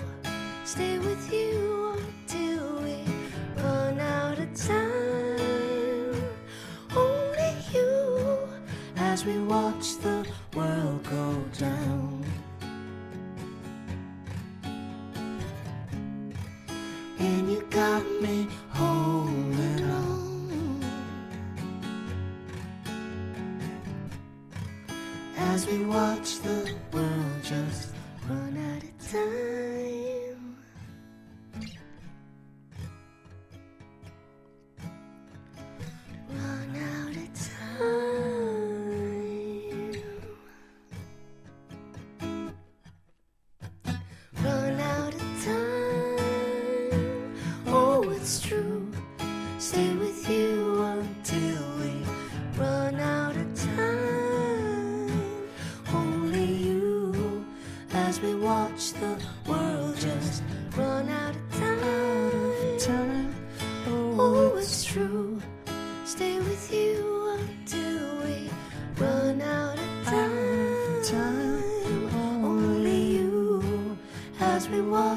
Stay 0.63 0.97
with 0.99 1.31
you 1.31 1.97
until 1.97 2.81
we 2.81 3.03
run 3.57 3.99
out 3.99 4.39
of 4.39 4.53
time. 4.53 6.23
Only 6.95 7.55
you 7.73 8.49
as 8.97 9.25
we 9.25 9.37
watch 9.39 9.97
the 9.97 10.25
world 10.55 11.03
go 11.03 11.43
down. 11.57 12.08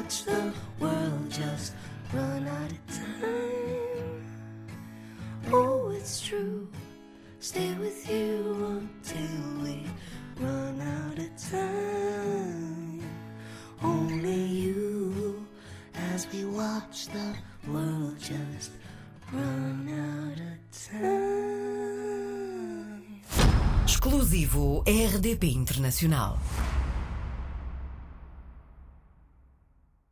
Watch 0.03 0.23
the 0.25 0.53
world 0.79 1.29
just 1.29 1.73
run 2.13 2.47
out 2.47 2.71
of 2.71 2.87
time. 2.87 4.25
Oh, 5.51 5.91
it's 5.95 6.21
true. 6.21 6.67
Stay 7.39 7.73
with 7.75 8.09
you 8.09 8.81
until 8.81 9.63
we 9.63 9.85
run 10.39 10.81
out 10.81 11.17
of 11.19 11.35
time. 11.51 13.01
Only 13.81 14.43
you 14.43 15.45
as 16.11 16.27
we 16.33 16.43
watch 16.45 17.07
the 17.07 17.35
world 17.67 18.19
just 18.19 18.71
run 19.31 19.87
out 19.87 20.39
of 20.39 20.57
time. 20.91 21.93
Exclusivo 23.85 24.83
RDP 24.85 25.53
Internacional. 25.55 26.37